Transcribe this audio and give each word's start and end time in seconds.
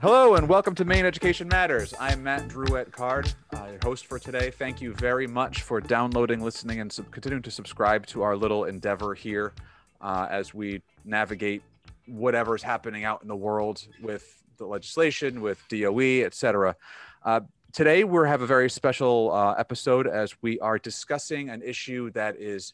Hello 0.00 0.34
and 0.34 0.48
welcome 0.48 0.74
to 0.76 0.86
Maine 0.86 1.04
Education 1.04 1.46
Matters. 1.46 1.92
I'm 2.00 2.22
Matt 2.22 2.48
Drouet 2.48 2.90
Card, 2.90 3.30
uh, 3.54 3.66
your 3.66 3.80
host 3.84 4.06
for 4.06 4.18
today. 4.18 4.50
Thank 4.50 4.80
you 4.80 4.94
very 4.94 5.26
much 5.26 5.60
for 5.60 5.78
downloading, 5.78 6.40
listening, 6.40 6.80
and 6.80 6.90
sub- 6.90 7.10
continuing 7.10 7.42
to 7.42 7.50
subscribe 7.50 8.06
to 8.06 8.22
our 8.22 8.34
little 8.34 8.64
endeavor 8.64 9.12
here 9.12 9.52
uh, 10.00 10.26
as 10.30 10.54
we 10.54 10.80
navigate 11.04 11.62
whatever's 12.06 12.62
happening 12.62 13.04
out 13.04 13.20
in 13.20 13.28
the 13.28 13.36
world 13.36 13.86
with 14.00 14.42
the 14.56 14.64
legislation, 14.64 15.42
with 15.42 15.62
DOE, 15.68 16.22
etc. 16.24 16.74
Uh, 17.22 17.40
today 17.74 18.02
we 18.02 18.26
have 18.26 18.40
a 18.40 18.46
very 18.46 18.70
special 18.70 19.30
uh, 19.32 19.52
episode 19.58 20.06
as 20.06 20.34
we 20.40 20.58
are 20.60 20.78
discussing 20.78 21.50
an 21.50 21.60
issue 21.60 22.10
that 22.12 22.36
is 22.40 22.72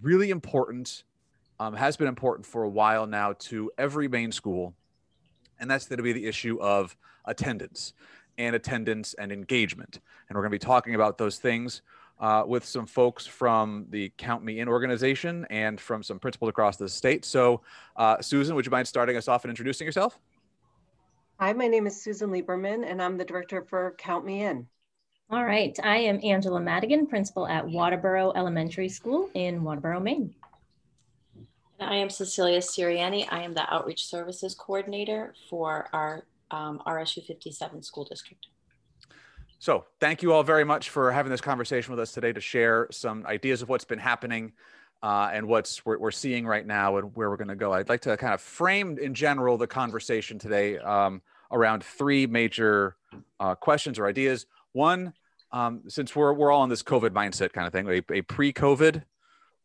really 0.00 0.30
important, 0.30 1.04
um, 1.60 1.74
has 1.74 1.98
been 1.98 2.08
important 2.08 2.46
for 2.46 2.62
a 2.62 2.68
while 2.70 3.06
now 3.06 3.34
to 3.40 3.70
every 3.76 4.08
Maine 4.08 4.32
school 4.32 4.72
and 5.62 5.70
that's 5.70 5.86
going 5.86 5.96
to 5.96 6.02
be 6.02 6.12
the 6.12 6.26
issue 6.26 6.60
of 6.60 6.94
attendance 7.24 7.94
and 8.36 8.54
attendance 8.56 9.14
and 9.14 9.30
engagement. 9.30 10.00
And 10.28 10.36
we're 10.36 10.42
going 10.42 10.50
to 10.50 10.56
be 10.56 10.66
talking 10.66 10.96
about 10.96 11.16
those 11.16 11.38
things 11.38 11.82
uh, 12.18 12.42
with 12.46 12.64
some 12.64 12.84
folks 12.84 13.26
from 13.26 13.86
the 13.90 14.12
Count 14.18 14.44
Me 14.44 14.58
In 14.58 14.68
organization 14.68 15.46
and 15.50 15.80
from 15.80 16.02
some 16.02 16.18
principals 16.18 16.50
across 16.50 16.76
the 16.76 16.88
state. 16.88 17.24
So, 17.24 17.62
uh, 17.96 18.20
Susan, 18.20 18.56
would 18.56 18.66
you 18.66 18.70
mind 18.70 18.88
starting 18.88 19.16
us 19.16 19.28
off 19.28 19.44
and 19.44 19.50
introducing 19.50 19.86
yourself? 19.86 20.18
Hi, 21.38 21.52
my 21.52 21.68
name 21.68 21.86
is 21.86 22.00
Susan 22.00 22.30
Lieberman, 22.30 22.84
and 22.84 23.00
I'm 23.00 23.16
the 23.16 23.24
director 23.24 23.62
for 23.62 23.94
Count 23.98 24.24
Me 24.24 24.42
In. 24.42 24.66
All 25.30 25.44
right, 25.44 25.76
I 25.82 25.96
am 25.96 26.20
Angela 26.22 26.60
Madigan, 26.60 27.06
principal 27.06 27.46
at 27.46 27.64
Waterboro 27.64 28.32
Elementary 28.36 28.88
School 28.88 29.30
in 29.34 29.62
Waterboro, 29.62 30.02
Maine. 30.02 30.34
I 31.82 31.96
am 31.96 32.10
Cecilia 32.10 32.58
Siriani. 32.60 33.26
I 33.30 33.42
am 33.42 33.54
the 33.54 33.72
Outreach 33.72 34.06
Services 34.06 34.54
Coordinator 34.54 35.34
for 35.50 35.88
our 35.92 36.24
um, 36.50 36.80
RSU 36.86 37.24
57 37.24 37.82
school 37.82 38.04
district. 38.04 38.46
So, 39.58 39.84
thank 40.00 40.22
you 40.22 40.32
all 40.32 40.42
very 40.42 40.64
much 40.64 40.90
for 40.90 41.12
having 41.12 41.30
this 41.30 41.40
conversation 41.40 41.92
with 41.92 42.00
us 42.00 42.12
today 42.12 42.32
to 42.32 42.40
share 42.40 42.88
some 42.90 43.24
ideas 43.26 43.62
of 43.62 43.68
what's 43.68 43.84
been 43.84 43.98
happening 43.98 44.52
uh, 45.02 45.30
and 45.32 45.46
what's 45.46 45.84
we're, 45.84 45.98
we're, 45.98 46.10
seeing 46.10 46.46
right 46.46 46.66
now 46.66 46.96
and 46.96 47.14
where 47.14 47.30
we're 47.30 47.36
going 47.36 47.48
to 47.48 47.56
go. 47.56 47.72
I'd 47.72 47.88
like 47.88 48.00
to 48.02 48.16
kind 48.16 48.34
of 48.34 48.40
frame 48.40 48.98
in 48.98 49.14
general 49.14 49.56
the 49.56 49.66
conversation 49.66 50.38
today 50.38 50.78
um, 50.78 51.22
around 51.50 51.84
three 51.84 52.26
major 52.26 52.96
uh, 53.40 53.54
questions 53.54 53.98
or 53.98 54.06
ideas. 54.06 54.46
One, 54.72 55.12
um, 55.50 55.82
since 55.88 56.16
we're, 56.16 56.32
we're 56.32 56.50
all 56.50 56.64
in 56.64 56.70
this 56.70 56.82
COVID 56.82 57.10
mindset 57.10 57.52
kind 57.52 57.66
of 57.66 57.72
thing, 57.72 57.88
a, 57.88 58.02
a 58.12 58.22
pre 58.22 58.52
COVID 58.52 59.02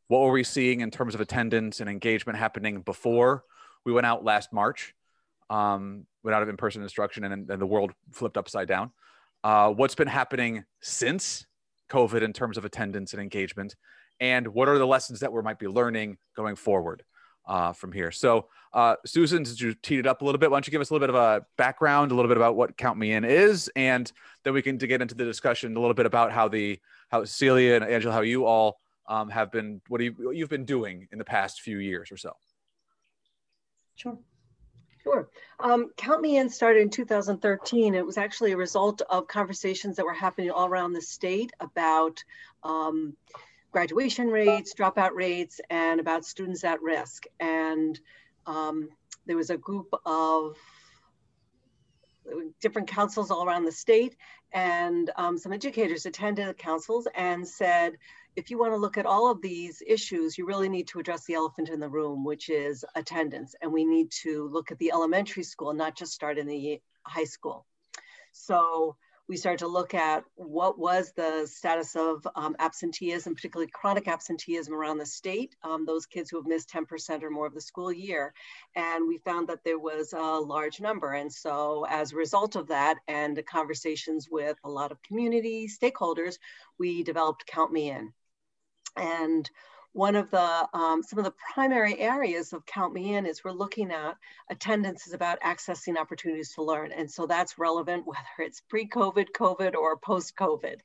what 0.08 0.22
were 0.22 0.32
we 0.32 0.44
seeing 0.44 0.82
in 0.82 0.92
terms 0.92 1.16
of 1.16 1.22
attendance 1.22 1.80
and 1.80 1.90
engagement 1.90 2.38
happening 2.38 2.82
before 2.82 3.44
we 3.86 3.92
went 3.92 4.06
out 4.06 4.24
last 4.24 4.54
March, 4.54 4.94
um, 5.50 6.06
went 6.24 6.36
out 6.36 6.44
of 6.44 6.50
in-person 6.50 6.82
instruction, 6.82 7.24
and, 7.24 7.50
and 7.50 7.62
the 7.62 7.66
world 7.66 7.92
flipped 8.12 8.38
upside 8.38 8.68
down? 8.68 8.92
Uh, 9.44 9.70
what's 9.70 9.96
been 9.96 10.08
happening 10.08 10.64
since 10.82 11.46
COVID 11.90 12.22
in 12.22 12.34
terms 12.34 12.58
of 12.58 12.66
attendance 12.66 13.14
and 13.14 13.22
engagement, 13.22 13.76
and 14.20 14.48
what 14.48 14.68
are 14.68 14.78
the 14.78 14.88
lessons 14.88 15.20
that 15.20 15.32
we 15.32 15.42
might 15.42 15.60
be 15.60 15.68
learning 15.68 16.18
going 16.36 16.56
forward 16.56 17.04
uh, 17.48 17.74
from 17.74 17.92
here? 17.92 18.12
So, 18.12 18.48
uh, 18.74 18.96
Susan, 19.06 19.44
did 19.44 19.60
you 19.60 19.74
teed 19.74 20.00
it 20.00 20.08
up 20.08 20.22
a 20.22 20.26
little 20.26 20.40
bit? 20.40 20.52
Why 20.52 20.56
don't 20.56 20.68
you 20.68 20.72
give 20.72 20.82
us 20.82 20.90
a 20.90 20.94
little 20.94 21.08
bit 21.08 21.16
of 21.16 21.22
a 21.22 21.46
background, 21.58 22.12
a 22.12 22.16
little 22.16 22.30
bit 22.30 22.38
about 22.38 22.56
what 22.56 22.78
Count 22.78 22.98
Me 22.98 23.12
In 23.12 23.24
is, 23.24 23.70
and 23.76 24.12
then 24.44 24.54
we 24.54 24.62
can 24.62 24.78
get 24.78 25.02
into 25.02 25.16
the 25.16 25.26
discussion 25.26 25.76
a 25.76 25.80
little 25.80 25.94
bit 25.94 26.06
about 26.06 26.32
how 26.32 26.48
the 26.48 26.80
how 27.10 27.24
Celia 27.24 27.76
and 27.76 27.86
Angela, 27.86 28.14
how 28.14 28.22
you 28.22 28.46
all 28.46 28.80
um, 29.08 29.30
have 29.30 29.52
been 29.52 29.82
what, 29.88 30.02
you, 30.02 30.14
what 30.18 30.36
you've 30.36 30.50
been 30.50 30.66
doing 30.66 31.08
in 31.12 31.18
the 31.18 31.26
past 31.26 31.62
few 31.62 31.80
years 31.80 32.12
or 32.12 32.18
so. 32.18 32.34
Sure. 33.96 34.18
Sure. 35.04 35.30
Um, 35.60 35.92
Count 35.96 36.22
Me 36.22 36.38
In 36.38 36.50
started 36.50 36.82
in 36.82 36.90
2013. 36.90 37.96
It 37.96 38.06
was 38.06 38.18
actually 38.18 38.52
a 38.52 38.58
result 38.58 39.02
of 39.10 39.28
conversations 39.28 39.96
that 39.96 40.06
were 40.06 40.14
happening 40.14 40.52
all 40.52 40.68
around 40.68 40.92
the 40.92 41.02
state 41.02 41.52
about 41.62 42.22
um, 42.64 43.16
graduation 43.72 44.28
rates, 44.28 44.74
dropout 44.74 45.14
rates, 45.14 45.62
and 45.70 46.02
about 46.02 46.26
students 46.26 46.66
at 46.66 46.82
risk. 46.82 47.24
And 47.40 47.98
um, 48.46 48.90
there 49.26 49.38
was 49.38 49.50
a 49.50 49.58
group 49.58 49.94
of 50.06 50.58
different 52.62 52.90
councils 52.90 53.32
all 53.32 53.46
around 53.46 53.64
the 53.64 53.72
state, 53.72 54.16
and 54.52 55.10
um, 55.16 55.38
some 55.38 55.54
educators 55.54 56.06
attended 56.06 56.48
the 56.48 56.54
councils 56.54 57.08
and 57.16 57.48
said, 57.48 57.98
if 58.38 58.52
you 58.52 58.60
want 58.60 58.72
to 58.72 58.78
look 58.78 59.00
at 59.00 59.08
all 59.08 59.32
of 59.32 59.42
these 59.42 59.82
issues, 59.86 60.38
you 60.38 60.46
really 60.46 60.70
need 60.70 60.88
to 60.90 61.00
address 61.00 61.26
the 61.26 61.34
elephant 61.34 61.70
in 61.70 61.80
the 61.80 61.90
room, 61.90 62.24
which 62.24 62.50
is 62.50 62.86
attendance. 62.94 63.56
And 63.64 63.74
we 63.74 63.84
need 63.84 64.12
to 64.22 64.48
look 64.54 64.72
at 64.72 64.78
the 64.78 64.92
elementary 64.92 65.42
school, 65.42 65.74
not 65.74 65.98
just 65.98 66.14
start 66.14 66.38
in 66.38 66.46
the 66.46 66.80
high 67.02 67.24
school. 67.24 67.66
So 68.34 68.96
we 69.28 69.38
started 69.38 69.58
to 69.60 69.68
look 69.68 69.96
at 69.96 70.24
what 70.36 70.78
was 70.78 71.14
the 71.14 71.48
status 71.48 71.96
of 71.96 72.28
um, 72.36 72.56
absenteeism, 72.60 73.34
particularly 73.34 73.72
chronic 73.74 74.08
absenteeism 74.08 74.72
around 74.72 75.00
the 75.00 75.06
state, 75.08 75.56
um, 75.64 75.88
those 75.88 76.06
kids 76.06 76.30
who 76.30 76.38
have 76.38 76.46
missed 76.46 76.70
10% 76.70 77.24
or 77.24 77.32
more 77.32 77.48
of 77.48 77.56
the 77.56 77.60
school 77.60 77.92
year. 77.92 78.36
And 78.76 79.08
we 79.08 79.18
found 79.18 79.50
that 79.50 79.64
there 79.66 79.80
was 79.80 80.14
a 80.14 80.22
large 80.22 80.80
number. 80.80 81.14
And 81.14 81.34
so 81.34 81.88
as 81.90 82.14
a 82.14 82.18
result 82.18 82.56
of 82.56 82.68
that 82.68 83.00
and 83.08 83.36
the 83.36 83.42
conversations 83.42 84.28
with 84.30 84.58
a 84.64 84.70
lot 84.70 84.92
of 84.92 85.02
community 85.02 85.68
stakeholders, 85.68 86.38
we 86.78 87.02
developed 87.02 87.48
Count 87.48 87.72
Me 87.72 87.90
In. 87.90 88.14
And 88.98 89.50
one 89.94 90.16
of 90.16 90.30
the, 90.30 90.68
um, 90.74 91.02
some 91.02 91.18
of 91.18 91.26
the 91.26 91.34
primary 91.54 91.98
areas 92.00 92.54
of 92.54 92.66
Count 92.66 92.94
Me 92.94 93.16
In 93.16 93.26
is 93.26 93.44
we're 93.44 93.52
looking 93.52 93.92
at 93.92 94.16
attendance 94.50 95.08
is 95.08 95.14
about 95.14 95.42
accessing 95.42 95.98
opportunities 95.98 96.54
to 96.54 96.64
learn. 96.64 96.92
And 96.92 97.10
so 97.10 97.26
that's 97.26 97.58
relevant 97.58 98.06
whether 98.06 98.22
it's 98.40 98.62
pre-COVID, 98.62 99.30
COVID, 99.36 99.74
or 99.74 99.98
post-COVID. 99.98 100.78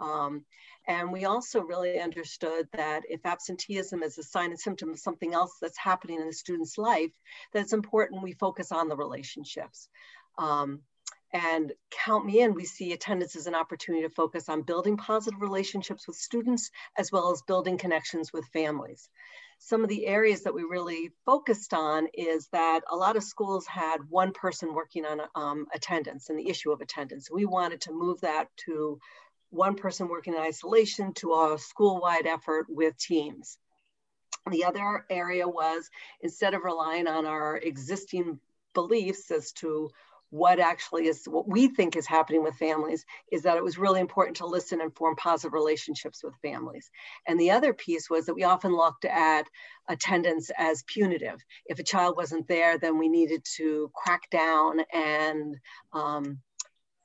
Um, 0.00 0.44
and 0.86 1.12
we 1.12 1.24
also 1.24 1.60
really 1.60 2.00
understood 2.00 2.68
that 2.72 3.02
if 3.08 3.26
absenteeism 3.26 4.02
is 4.02 4.18
a 4.18 4.22
sign 4.22 4.50
and 4.50 4.58
symptom 4.58 4.90
of 4.90 4.98
something 4.98 5.34
else 5.34 5.56
that's 5.60 5.78
happening 5.78 6.20
in 6.20 6.26
the 6.26 6.32
student's 6.32 6.78
life, 6.78 7.12
that 7.52 7.62
it's 7.62 7.72
important 7.72 8.22
we 8.22 8.32
focus 8.32 8.72
on 8.72 8.88
the 8.88 8.96
relationships. 8.96 9.88
Um, 10.38 10.80
and 11.32 11.72
count 11.90 12.26
me 12.26 12.40
in, 12.40 12.54
we 12.54 12.64
see 12.64 12.92
attendance 12.92 13.36
as 13.36 13.46
an 13.46 13.54
opportunity 13.54 14.02
to 14.02 14.14
focus 14.14 14.48
on 14.48 14.62
building 14.62 14.96
positive 14.96 15.40
relationships 15.40 16.06
with 16.06 16.16
students, 16.16 16.70
as 16.98 17.12
well 17.12 17.30
as 17.30 17.42
building 17.42 17.78
connections 17.78 18.32
with 18.32 18.44
families. 18.46 19.08
Some 19.58 19.82
of 19.82 19.88
the 19.88 20.06
areas 20.06 20.42
that 20.42 20.54
we 20.54 20.62
really 20.62 21.12
focused 21.26 21.74
on 21.74 22.08
is 22.14 22.48
that 22.52 22.80
a 22.90 22.96
lot 22.96 23.16
of 23.16 23.22
schools 23.22 23.66
had 23.66 23.98
one 24.08 24.32
person 24.32 24.74
working 24.74 25.04
on 25.04 25.20
um, 25.34 25.66
attendance 25.74 26.30
and 26.30 26.38
the 26.38 26.48
issue 26.48 26.72
of 26.72 26.80
attendance. 26.80 27.30
We 27.30 27.44
wanted 27.44 27.82
to 27.82 27.92
move 27.92 28.22
that 28.22 28.48
to 28.64 28.98
one 29.50 29.74
person 29.74 30.08
working 30.08 30.34
in 30.34 30.40
isolation 30.40 31.12
to 31.14 31.34
a 31.34 31.58
school-wide 31.58 32.26
effort 32.26 32.66
with 32.68 32.96
teams. 32.96 33.58
The 34.50 34.64
other 34.64 35.04
area 35.10 35.46
was 35.46 35.90
instead 36.22 36.54
of 36.54 36.64
relying 36.64 37.06
on 37.06 37.26
our 37.26 37.56
existing 37.56 38.40
beliefs 38.72 39.30
as 39.30 39.52
to 39.52 39.90
what 40.30 40.60
actually 40.60 41.08
is 41.08 41.24
what 41.26 41.48
we 41.48 41.68
think 41.68 41.96
is 41.96 42.06
happening 42.06 42.42
with 42.42 42.54
families 42.54 43.04
is 43.32 43.42
that 43.42 43.56
it 43.56 43.64
was 43.64 43.78
really 43.78 44.00
important 44.00 44.36
to 44.36 44.46
listen 44.46 44.80
and 44.80 44.94
form 44.94 45.16
positive 45.16 45.52
relationships 45.52 46.22
with 46.22 46.34
families. 46.40 46.90
And 47.26 47.38
the 47.38 47.50
other 47.50 47.74
piece 47.74 48.08
was 48.08 48.26
that 48.26 48.34
we 48.34 48.44
often 48.44 48.74
looked 48.74 49.04
at 49.04 49.46
attendance 49.88 50.50
as 50.56 50.84
punitive. 50.86 51.40
If 51.66 51.80
a 51.80 51.84
child 51.84 52.16
wasn't 52.16 52.46
there, 52.46 52.78
then 52.78 52.96
we 52.96 53.08
needed 53.08 53.44
to 53.56 53.90
crack 53.94 54.30
down 54.30 54.80
and 54.92 55.56
um, 55.92 56.38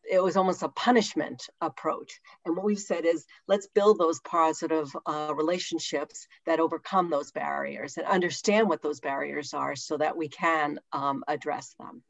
it 0.09 0.21
was 0.21 0.37
almost 0.37 0.61
a 0.61 0.69
punishment 0.69 1.47
approach. 1.61 2.19
And 2.45 2.55
what 2.55 2.65
we've 2.65 2.77
said 2.77 3.05
is 3.05 3.25
let's 3.47 3.67
build 3.67 3.97
those 3.97 4.19
positive 4.21 4.95
uh, 5.07 5.33
relationships 5.35 6.27
that 6.45 6.59
overcome 6.59 7.09
those 7.09 7.31
barriers 7.31 7.97
and 7.97 8.05
understand 8.05 8.69
what 8.69 8.83
those 8.83 8.99
barriers 8.99 9.53
are 9.55 9.75
so 9.75 9.97
that 9.97 10.15
we 10.15 10.29
can 10.29 10.79
um, 10.93 11.23
address 11.27 11.73
them. 11.79 12.03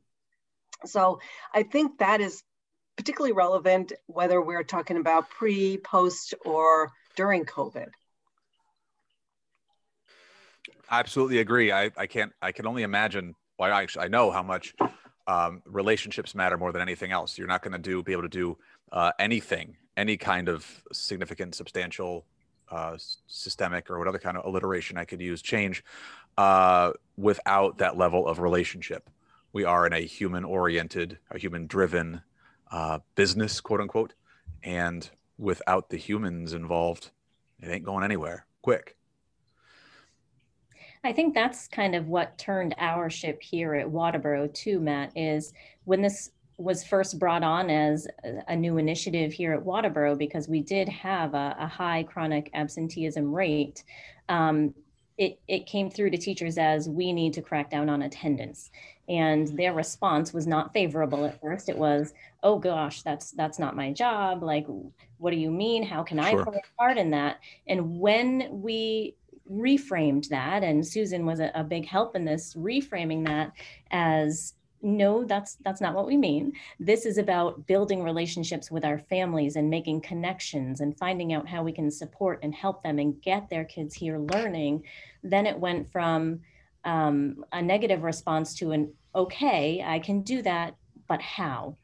So 0.88 1.20
I 1.54 1.64
think 1.64 2.00
that 2.00 2.22
is 2.22 2.44
particularly 2.96 3.34
relevant 3.34 3.94
whether 4.08 4.42
we're 4.42 4.64
talking 4.64 4.98
about 4.98 5.30
pre, 5.30 5.78
post, 5.78 6.34
or 6.46 6.92
during 7.16 7.46
COVID. 7.46 7.88
I 10.90 11.00
absolutely 11.00 11.40
agree. 11.40 11.72
I, 11.72 11.92
I 11.98 12.08
can't, 12.08 12.32
I 12.42 12.52
can 12.52 12.68
only 12.68 12.84
imagine, 12.84 13.36
well, 13.58 13.74
I 13.74 13.88
I 14.00 14.08
know 14.08 14.32
how 14.32 14.44
much 14.44 14.74
um, 15.28 15.62
relationships 15.66 16.36
matter 16.36 16.58
more 16.58 16.72
than 16.72 16.82
anything 16.82 17.12
else. 17.12 17.38
You're 17.38 17.48
not 17.48 17.64
going 17.64 17.74
to 17.74 17.80
do, 17.80 18.04
be 18.04 18.12
able 18.12 18.24
to 18.24 18.30
do 18.30 18.58
uh, 18.92 19.12
anything, 19.20 19.78
any 19.98 20.18
kind 20.18 20.48
of 20.48 20.84
significant, 20.94 21.56
substantial, 21.56 22.26
uh, 22.72 22.98
systemic 23.28 23.90
or 23.90 24.00
what 24.00 24.08
other 24.08 24.20
kind 24.20 24.38
of 24.38 24.46
alliteration 24.46 24.98
I 24.98 25.06
could 25.06 25.22
use, 25.22 25.42
change 25.42 25.84
uh, 26.38 26.94
without 27.18 27.78
that 27.80 27.98
level 27.98 28.28
of 28.28 28.40
relationship 28.40 29.10
we 29.56 29.64
are 29.64 29.88
in 29.88 29.94
a 29.94 30.02
human 30.06 30.44
oriented, 30.44 31.18
a 31.32 31.38
human 31.38 31.66
driven 31.66 32.22
uh, 32.72 33.00
business, 33.16 33.62
quote 33.62 33.80
unquote. 33.80 34.14
And 34.62 35.10
without 35.38 35.90
the 35.90 35.96
humans 35.96 36.52
involved, 36.52 37.12
it 37.62 37.70
ain't 37.70 37.86
going 37.86 38.04
anywhere 38.04 38.46
quick. 38.62 38.98
I 41.06 41.14
think 41.14 41.34
that's 41.34 41.70
kind 41.70 41.96
of 41.96 42.10
what 42.10 42.38
turned 42.38 42.76
our 42.80 43.10
ship 43.10 43.42
here 43.42 43.76
at 43.76 43.88
Waterboro 43.88 44.54
too, 44.54 44.82
Matt, 44.82 45.14
is 45.16 45.54
when 45.86 46.02
this 46.02 46.32
was 46.58 46.84
first 46.84 47.18
brought 47.18 47.44
on 47.44 47.70
as 47.70 48.08
a 48.50 48.56
new 48.58 48.78
initiative 48.78 49.32
here 49.32 49.54
at 49.54 49.64
Waterboro 49.64 50.18
because 50.18 50.50
we 50.50 50.60
did 50.60 50.90
have 50.90 51.34
a, 51.34 51.56
a 51.58 51.68
high 51.68 52.04
chronic 52.04 52.50
absenteeism 52.54 53.34
rate. 53.34 53.86
Um, 54.28 54.74
it, 55.18 55.40
it 55.48 55.66
came 55.66 55.90
through 55.90 56.10
to 56.10 56.18
teachers 56.18 56.58
as 56.58 56.90
we 56.90 57.14
need 57.14 57.32
to 57.34 57.42
crack 57.42 57.70
down 57.70 57.90
on 57.90 58.02
attendance 58.02 58.70
and 59.08 59.48
their 59.50 59.74
response 59.74 60.34
was 60.34 60.48
not 60.48 60.74
favorable 60.74 61.26
at 61.26 61.40
first. 61.40 61.70
It 61.70 61.78
was 61.78 62.14
oh 62.44 62.60
gosh 62.60 63.02
that's 63.02 63.32
that's 63.32 63.60
not 63.60 63.76
my 63.76 63.92
job. 63.92 64.44
Like 64.44 64.66
what 65.18 65.32
do 65.32 65.38
you 65.38 65.52
mean? 65.52 65.84
How 65.84 66.04
can 66.04 66.22
sure. 66.22 66.42
i 66.42 66.44
play 66.44 66.58
a 66.58 66.78
part 66.78 66.98
in 66.98 67.12
that? 67.12 67.40
And 67.68 68.00
when 68.00 68.50
we 68.52 69.16
reframed 69.52 70.28
that 70.30 70.64
and 70.64 70.86
susan 70.86 71.24
was 71.24 71.40
a, 71.40 71.52
a 71.54 71.64
big 71.64 71.86
help 71.86 72.16
in 72.16 72.26
this 72.26 72.56
reframing 72.56 73.24
that 73.24 73.52
as 73.92 74.56
no 74.86 75.24
that's 75.24 75.56
that's 75.56 75.82
not 75.82 75.96
what 75.96 76.06
we 76.06 76.16
mean. 76.16 76.54
This 76.80 77.06
is 77.06 77.18
about 77.18 77.66
building 77.66 78.04
relationships 78.04 78.70
with 78.70 78.86
our 78.86 79.00
families 79.00 79.56
and 79.56 79.70
making 79.70 80.02
connections 80.02 80.80
and 80.80 80.98
finding 80.98 81.34
out 81.34 81.48
how 81.48 81.64
we 81.64 81.72
can 81.72 81.90
support 81.90 82.40
and 82.44 82.54
help 82.54 82.84
them 82.84 83.00
and 83.00 83.20
get 83.22 83.50
their 83.50 83.66
kids 83.66 83.96
here 83.96 84.20
learning. 84.20 84.84
Then 85.24 85.48
it 85.48 85.60
went 85.60 85.92
from 85.92 86.42
um, 86.86 87.44
a 87.52 87.62
negative 87.62 88.04
response 88.04 88.56
to 88.56 88.72
an 88.72 88.94
okay 89.14 89.84
i 89.86 90.00
can 90.00 90.22
do 90.22 90.42
that 90.42 90.76
but 91.08 91.22
how? 91.22 91.78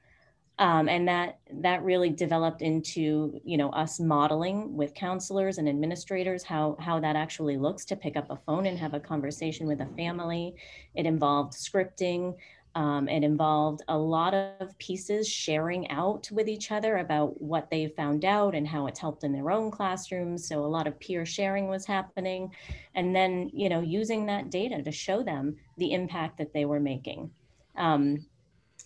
Um, 0.59 0.87
and 0.89 1.07
that 1.07 1.39
that 1.61 1.83
really 1.83 2.11
developed 2.11 2.61
into 2.61 3.39
you 3.43 3.57
know 3.57 3.69
us 3.71 3.99
modeling 3.99 4.75
with 4.75 4.93
counselors 4.93 5.57
and 5.57 5.67
administrators 5.67 6.43
how 6.43 6.75
how 6.79 6.99
that 6.99 7.15
actually 7.15 7.57
looks 7.57 7.83
to 7.85 7.95
pick 7.95 8.15
up 8.15 8.29
a 8.29 8.37
phone 8.45 8.67
and 8.67 8.77
have 8.77 8.93
a 8.93 8.99
conversation 8.99 9.65
with 9.65 9.81
a 9.81 9.87
family. 9.97 10.53
It 10.93 11.07
involved 11.07 11.53
scripting 11.53 12.35
um, 12.75 13.09
it 13.09 13.23
involved 13.23 13.81
a 13.89 13.97
lot 13.97 14.33
of 14.33 14.77
pieces 14.77 15.27
sharing 15.27 15.89
out 15.89 16.29
with 16.31 16.47
each 16.47 16.71
other 16.71 16.97
about 16.97 17.41
what 17.41 17.69
they 17.69 17.87
found 17.87 18.23
out 18.23 18.55
and 18.55 18.67
how 18.67 18.87
it's 18.87 18.99
helped 18.99 19.23
in 19.23 19.33
their 19.33 19.51
own 19.51 19.71
classrooms. 19.71 20.47
So 20.47 20.63
a 20.63 20.67
lot 20.67 20.87
of 20.87 20.99
peer 20.99 21.25
sharing 21.25 21.67
was 21.67 21.85
happening. 21.85 22.51
And 22.95 23.15
then, 23.15 23.49
you 23.53 23.67
know, 23.67 23.81
using 23.81 24.25
that 24.27 24.49
data 24.49 24.81
to 24.81 24.91
show 24.91 25.21
them 25.21 25.57
the 25.77 25.91
impact 25.91 26.37
that 26.37 26.53
they 26.53 26.65
were 26.65 26.79
making. 26.79 27.29
Um, 27.75 28.25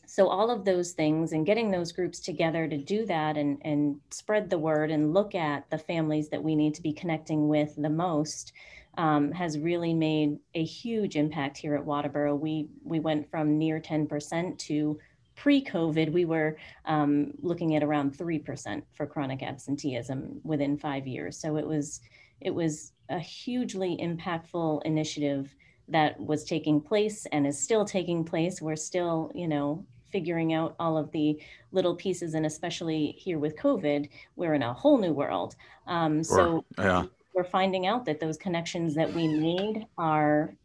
so 0.07 0.27
all 0.29 0.49
of 0.49 0.65
those 0.65 0.93
things 0.93 1.33
and 1.33 1.45
getting 1.45 1.69
those 1.69 1.91
groups 1.91 2.19
together 2.19 2.67
to 2.67 2.77
do 2.77 3.05
that 3.05 3.37
and, 3.37 3.59
and 3.63 3.99
spread 4.11 4.49
the 4.49 4.57
word 4.57 4.89
and 4.91 5.13
look 5.13 5.35
at 5.35 5.69
the 5.69 5.77
families 5.77 6.29
that 6.29 6.43
we 6.43 6.55
need 6.55 6.73
to 6.75 6.81
be 6.81 6.93
connecting 6.93 7.47
with 7.47 7.75
the 7.77 7.89
most 7.89 8.53
um, 8.97 9.31
has 9.31 9.59
really 9.59 9.93
made 9.93 10.39
a 10.53 10.63
huge 10.63 11.15
impact 11.15 11.57
here 11.57 11.75
at 11.75 11.85
Waterboro. 11.85 12.39
We 12.39 12.69
we 12.83 12.99
went 12.99 13.29
from 13.29 13.57
near 13.57 13.79
10% 13.79 14.57
to 14.59 14.99
pre-COVID, 15.35 16.11
we 16.11 16.25
were 16.25 16.57
um, 16.85 17.33
looking 17.41 17.75
at 17.75 17.83
around 17.83 18.17
3% 18.17 18.81
for 18.93 19.05
chronic 19.05 19.43
absenteeism 19.43 20.39
within 20.43 20.77
five 20.77 21.05
years. 21.05 21.37
So 21.37 21.57
it 21.57 21.67
was 21.67 22.01
it 22.41 22.53
was 22.53 22.91
a 23.09 23.19
hugely 23.19 23.97
impactful 24.01 24.81
initiative 24.83 25.55
that 25.87 26.19
was 26.19 26.43
taking 26.43 26.81
place 26.81 27.25
and 27.31 27.47
is 27.47 27.61
still 27.61 27.85
taking 27.85 28.25
place. 28.25 28.61
We're 28.61 28.75
still, 28.75 29.31
you 29.33 29.47
know, 29.47 29.85
figuring 30.11 30.53
out 30.53 30.75
all 30.79 30.97
of 30.97 31.11
the 31.11 31.41
little 31.71 31.95
pieces, 31.95 32.33
and 32.33 32.45
especially 32.45 33.15
here 33.17 33.39
with 33.39 33.57
COVID, 33.57 34.09
we're 34.35 34.53
in 34.53 34.63
a 34.63 34.73
whole 34.73 34.97
new 34.97 35.13
world. 35.13 35.55
Um, 35.87 36.23
so 36.23 36.65
yeah 36.77 37.05
we're 37.35 37.43
finding 37.43 37.85
out 37.85 38.05
that 38.05 38.19
those 38.19 38.37
connections 38.37 38.95
that 38.95 39.13
we 39.13 39.27
need 39.27 39.85
are 39.97 40.55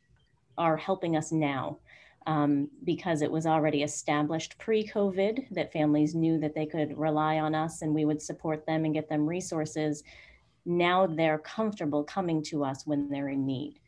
are 0.56 0.76
helping 0.76 1.16
us 1.16 1.32
now 1.32 1.78
um, 2.26 2.68
because 2.84 3.22
it 3.22 3.30
was 3.30 3.46
already 3.46 3.82
established 3.82 4.58
pre-COVID 4.58 5.48
that 5.52 5.72
families 5.72 6.14
knew 6.14 6.38
that 6.38 6.54
they 6.54 6.66
could 6.66 6.96
rely 6.98 7.38
on 7.38 7.54
us 7.54 7.82
and 7.82 7.94
we 7.94 8.04
would 8.04 8.20
support 8.20 8.66
them 8.66 8.84
and 8.84 8.92
get 8.94 9.08
them 9.08 9.26
resources. 9.26 10.04
Now 10.66 11.06
they're 11.06 11.38
comfortable 11.38 12.04
coming 12.04 12.42
to 12.44 12.62
us 12.62 12.86
when 12.86 13.08
they're 13.08 13.30
in 13.30 13.46
need. 13.46 13.80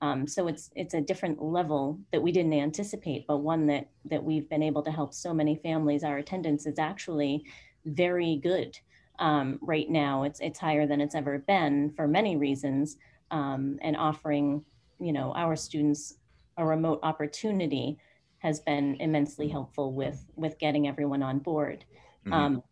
Um, 0.00 0.26
so 0.26 0.48
it's 0.48 0.70
it's 0.74 0.94
a 0.94 1.00
different 1.00 1.40
level 1.42 1.98
that 2.12 2.22
we 2.22 2.32
didn't 2.32 2.54
anticipate, 2.54 3.26
but 3.26 3.38
one 3.38 3.66
that 3.66 3.88
that 4.06 4.24
we've 4.24 4.48
been 4.48 4.62
able 4.62 4.82
to 4.82 4.90
help 4.90 5.12
so 5.14 5.32
many 5.34 5.56
families. 5.56 6.02
Our 6.02 6.18
attendance 6.18 6.66
is 6.66 6.78
actually 6.78 7.44
very 7.84 8.36
good 8.36 8.78
um, 9.22 9.58
right 9.62 9.88
now. 9.88 10.24
It's 10.24 10.40
it's 10.40 10.58
higher 10.58 10.86
than 10.86 11.00
it's 11.00 11.14
ever 11.14 11.38
been 11.38 11.92
for 11.96 12.06
many 12.06 12.36
reasons, 12.36 12.98
um, 13.30 13.78
and 13.80 13.96
offering 13.96 14.64
you 15.00 15.12
know 15.12 15.32
our 15.34 15.56
students 15.56 16.18
a 16.58 16.66
remote 16.66 17.00
opportunity 17.02 17.98
has 18.38 18.60
been 18.60 18.96
immensely 19.00 19.48
helpful 19.48 19.94
with 19.94 20.26
with 20.34 20.58
getting 20.58 20.88
everyone 20.88 21.22
on 21.22 21.38
board. 21.38 21.84
Mm-hmm. 22.26 22.32
Um, 22.32 22.62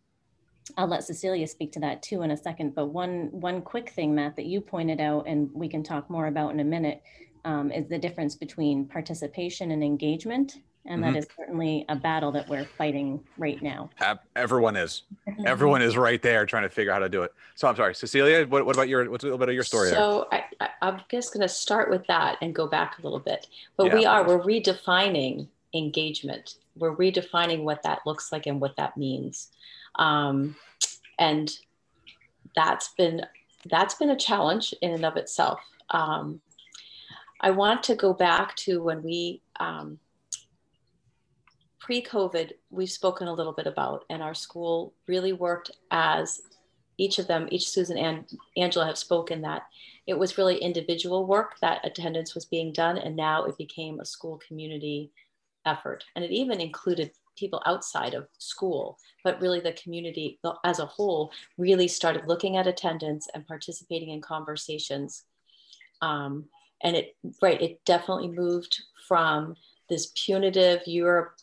I'll 0.77 0.87
let 0.87 1.03
Cecilia 1.03 1.47
speak 1.47 1.71
to 1.73 1.79
that 1.79 2.03
too 2.03 2.21
in 2.21 2.31
a 2.31 2.37
second. 2.37 2.75
But 2.75 2.87
one 2.87 3.29
one 3.31 3.61
quick 3.61 3.89
thing, 3.89 4.13
Matt, 4.13 4.35
that 4.35 4.45
you 4.45 4.59
pointed 4.59 4.99
out, 4.99 5.27
and 5.27 5.49
we 5.53 5.69
can 5.69 5.83
talk 5.83 6.09
more 6.09 6.27
about 6.27 6.51
in 6.51 6.59
a 6.59 6.65
minute, 6.65 7.01
um, 7.45 7.71
is 7.71 7.87
the 7.87 7.97
difference 7.97 8.35
between 8.35 8.85
participation 8.85 9.71
and 9.71 9.81
engagement 9.81 10.57
and 10.85 11.01
mm-hmm. 11.01 11.13
that 11.13 11.19
is 11.19 11.27
certainly 11.37 11.85
a 11.89 11.95
battle 11.95 12.31
that 12.31 12.47
we're 12.49 12.65
fighting 12.65 13.19
right 13.37 13.61
now. 13.61 13.89
Everyone 14.35 14.75
is. 14.75 15.03
Everyone 15.45 15.81
is 15.81 15.95
right 15.95 16.21
there 16.21 16.45
trying 16.45 16.63
to 16.63 16.69
figure 16.69 16.91
out 16.91 16.95
how 16.95 16.99
to 16.99 17.09
do 17.09 17.23
it. 17.23 17.33
So 17.55 17.67
I'm 17.67 17.75
sorry, 17.75 17.93
Cecilia. 17.93 18.45
What, 18.47 18.65
what 18.65 18.75
about 18.75 18.89
your 18.89 19.09
what's 19.09 19.23
a 19.23 19.27
little 19.27 19.37
bit 19.37 19.49
of 19.49 19.55
your 19.55 19.63
story? 19.63 19.89
So 19.89 20.27
I, 20.31 20.43
am 20.81 21.01
just 21.09 21.33
going 21.33 21.41
to 21.41 21.49
start 21.49 21.89
with 21.89 22.05
that 22.07 22.37
and 22.41 22.55
go 22.55 22.67
back 22.67 22.97
a 22.97 23.01
little 23.01 23.19
bit. 23.19 23.47
But 23.77 23.87
yeah, 23.87 23.95
we 23.95 24.05
are 24.05 24.27
we're 24.27 24.41
redefining 24.41 25.47
engagement. 25.73 26.55
We're 26.75 26.95
redefining 26.95 27.63
what 27.63 27.83
that 27.83 27.99
looks 28.05 28.31
like 28.31 28.47
and 28.47 28.59
what 28.59 28.75
that 28.77 28.97
means, 28.97 29.49
um, 29.95 30.55
and 31.19 31.51
that's 32.55 32.89
been 32.97 33.25
that's 33.69 33.95
been 33.95 34.09
a 34.09 34.17
challenge 34.17 34.73
in 34.81 34.91
and 34.91 35.05
of 35.05 35.17
itself. 35.17 35.59
Um, 35.91 36.41
I 37.41 37.51
want 37.51 37.83
to 37.83 37.95
go 37.95 38.13
back 38.13 38.55
to 38.57 38.81
when 38.81 39.03
we 39.03 39.41
um, 39.59 39.99
pre-COVID, 41.91 42.53
we've 42.69 42.89
spoken 42.89 43.27
a 43.27 43.33
little 43.33 43.51
bit 43.51 43.67
about, 43.67 44.05
and 44.09 44.23
our 44.23 44.33
school 44.33 44.93
really 45.09 45.33
worked 45.33 45.71
as 45.91 46.39
each 46.97 47.19
of 47.19 47.27
them, 47.27 47.49
each 47.51 47.67
Susan 47.67 47.97
and 47.97 48.23
Angela 48.55 48.85
have 48.85 48.97
spoken 48.97 49.41
that 49.41 49.63
it 50.07 50.17
was 50.17 50.37
really 50.37 50.55
individual 50.55 51.25
work 51.25 51.59
that 51.59 51.85
attendance 51.85 52.33
was 52.33 52.45
being 52.45 52.71
done, 52.71 52.97
and 52.97 53.13
now 53.13 53.43
it 53.43 53.57
became 53.57 53.99
a 53.99 54.05
school 54.05 54.39
community 54.47 55.11
effort. 55.65 56.05
And 56.15 56.23
it 56.23 56.31
even 56.31 56.61
included 56.61 57.11
people 57.37 57.61
outside 57.65 58.13
of 58.13 58.29
school, 58.37 58.97
but 59.25 59.41
really 59.41 59.59
the 59.59 59.73
community 59.73 60.39
as 60.63 60.79
a 60.79 60.85
whole 60.85 61.33
really 61.57 61.89
started 61.89 62.25
looking 62.25 62.55
at 62.55 62.67
attendance 62.67 63.27
and 63.33 63.45
participating 63.45 64.11
in 64.11 64.21
conversations. 64.21 65.25
Um, 66.01 66.45
and 66.81 66.95
it, 66.95 67.17
right, 67.41 67.61
it 67.61 67.83
definitely 67.83 68.29
moved 68.29 68.81
from 69.09 69.55
this 69.89 70.13
punitive, 70.15 70.83
you're 70.85 71.35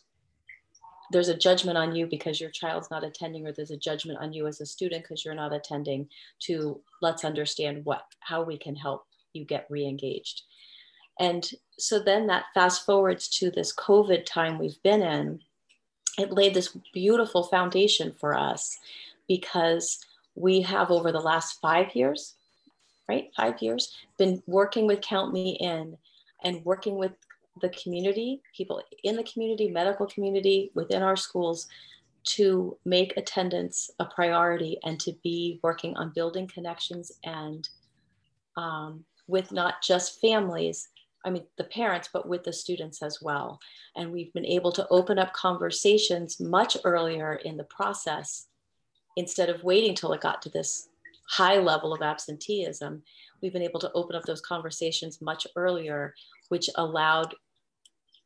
there's 1.11 1.29
a 1.29 1.37
judgment 1.37 1.77
on 1.77 1.95
you 1.95 2.05
because 2.05 2.39
your 2.39 2.49
child's 2.49 2.91
not 2.91 3.03
attending 3.03 3.45
or 3.47 3.51
there's 3.51 3.71
a 3.71 3.77
judgment 3.77 4.19
on 4.19 4.33
you 4.33 4.47
as 4.47 4.61
a 4.61 4.65
student 4.65 5.03
because 5.03 5.25
you're 5.25 5.33
not 5.35 5.53
attending 5.53 6.07
to 6.39 6.81
let's 7.01 7.25
understand 7.25 7.83
what 7.85 8.03
how 8.19 8.43
we 8.43 8.57
can 8.57 8.75
help 8.75 9.05
you 9.33 9.45
get 9.45 9.67
re-engaged. 9.69 10.43
And 11.19 11.49
so 11.77 11.99
then 11.99 12.27
that 12.27 12.45
fast 12.53 12.85
forwards 12.85 13.27
to 13.27 13.51
this 13.51 13.73
covid 13.75 14.25
time 14.25 14.59
we've 14.59 14.81
been 14.83 15.01
in 15.01 15.39
it 16.17 16.31
laid 16.31 16.53
this 16.53 16.75
beautiful 16.93 17.43
foundation 17.43 18.13
for 18.19 18.37
us 18.37 18.77
because 19.27 19.99
we 20.35 20.61
have 20.61 20.91
over 20.91 21.11
the 21.11 21.19
last 21.19 21.59
five 21.61 21.95
years 21.95 22.35
right 23.07 23.31
five 23.35 23.61
years 23.61 23.95
been 24.17 24.43
working 24.45 24.85
with 24.85 25.01
count 25.01 25.33
me 25.33 25.57
in 25.59 25.97
and 26.43 26.63
working 26.65 26.95
with 26.95 27.11
the 27.61 27.69
community, 27.69 28.41
people 28.55 28.81
in 29.03 29.15
the 29.15 29.23
community, 29.23 29.69
medical 29.69 30.07
community, 30.07 30.71
within 30.75 31.01
our 31.01 31.15
schools 31.15 31.67
to 32.23 32.77
make 32.85 33.15
attendance 33.17 33.89
a 33.99 34.05
priority 34.05 34.77
and 34.83 34.99
to 34.99 35.13
be 35.23 35.59
working 35.63 35.95
on 35.95 36.11
building 36.13 36.47
connections 36.47 37.11
and 37.23 37.69
um, 38.57 39.05
with 39.27 39.51
not 39.51 39.81
just 39.81 40.19
families, 40.19 40.89
I 41.25 41.29
mean, 41.29 41.43
the 41.57 41.63
parents, 41.65 42.09
but 42.11 42.27
with 42.27 42.43
the 42.43 42.53
students 42.53 43.01
as 43.01 43.19
well. 43.21 43.59
And 43.95 44.11
we've 44.11 44.33
been 44.33 44.45
able 44.45 44.71
to 44.73 44.87
open 44.89 45.19
up 45.19 45.33
conversations 45.33 46.39
much 46.39 46.77
earlier 46.83 47.35
in 47.35 47.57
the 47.57 47.63
process 47.65 48.47
instead 49.17 49.49
of 49.49 49.63
waiting 49.63 49.95
till 49.95 50.13
it 50.13 50.21
got 50.21 50.41
to 50.43 50.49
this 50.49 50.89
high 51.29 51.57
level 51.57 51.93
of 51.93 52.01
absenteeism. 52.01 53.03
We've 53.41 53.53
been 53.53 53.61
able 53.61 53.79
to 53.81 53.91
open 53.93 54.15
up 54.15 54.23
those 54.23 54.41
conversations 54.41 55.21
much 55.21 55.45
earlier, 55.55 56.13
which 56.49 56.69
allowed 56.75 57.35